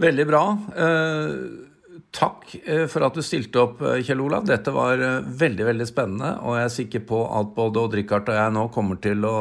Veldig 0.01 0.25
bra. 0.29 0.43
Uh 0.73 1.72
Takk 2.13 2.55
eh, 2.65 2.85
for 2.89 3.05
at 3.05 3.17
du 3.17 3.21
stilte 3.25 3.59
opp, 3.61 3.81
eh, 3.85 4.01
Kjell 4.05 4.21
Olav. 4.23 4.45
Dette 4.49 4.71
var 4.73 5.01
eh, 5.01 5.25
veldig 5.43 5.67
veldig 5.67 5.87
spennende. 5.89 6.31
Og 6.41 6.57
jeg 6.57 6.65
er 6.65 6.73
sikker 6.75 7.03
på 7.09 7.19
at 7.39 7.53
både 7.57 7.81
Odd-Rikard 7.83 8.31
og 8.31 8.39
jeg 8.39 8.55
nå 8.55 8.65
kommer 8.73 8.99
til 9.03 9.25
å 9.29 9.37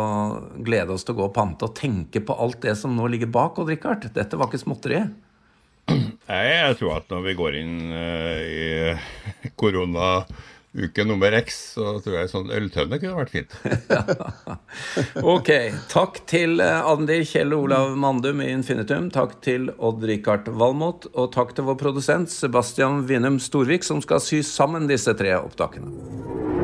glede 0.61 0.93
oss 0.95 1.07
til 1.07 1.17
å 1.17 1.21
gå 1.23 1.29
og 1.31 1.37
pante 1.37 1.69
og 1.69 1.77
tenke 1.79 2.21
på 2.25 2.37
alt 2.37 2.61
det 2.65 2.77
som 2.81 2.97
nå 2.97 3.09
ligger 3.13 3.33
bak 3.33 3.61
Odd-Rikard. 3.63 4.11
Dette 4.17 4.41
var 4.41 4.51
ikke 4.51 4.63
småtteri. 4.65 5.03
Jeg 5.93 6.77
tror 6.79 6.99
at 6.99 7.09
når 7.13 7.25
vi 7.27 7.37
går 7.41 7.59
inn 7.63 7.77
i 7.93 8.69
korona 9.61 10.15
uke 10.73 11.05
nummer 11.05 11.33
X, 11.43 11.59
så 11.75 11.99
tror 12.05 12.17
jeg 12.17 12.31
sånn 12.33 12.53
øltønne 12.55 12.99
kunne 13.03 13.19
vært 13.19 13.33
fint. 13.35 13.57
ok. 15.35 15.51
Takk 15.93 16.23
til 16.31 16.63
eh, 16.65 16.91
Andi 16.93 17.21
Kjell 17.29 17.53
Olav 17.57 17.93
Mandum 18.01 18.41
i 18.45 18.51
Infinitum. 18.55 19.11
Takk 19.13 19.39
til 19.45 19.69
Odd-Rikard 19.77 20.49
Valmot. 20.49 21.11
Og 21.13 21.33
takk 21.37 21.55
til 21.57 21.69
vår 21.69 21.81
produsent 21.83 22.33
Sebastian 22.33 23.05
Vinum 23.09 23.41
Storvik, 23.43 23.85
som 23.85 24.01
skal 24.05 24.25
sy 24.25 24.41
sammen 24.47 24.89
disse 24.91 25.13
tre 25.19 25.37
opptakene. 25.43 26.62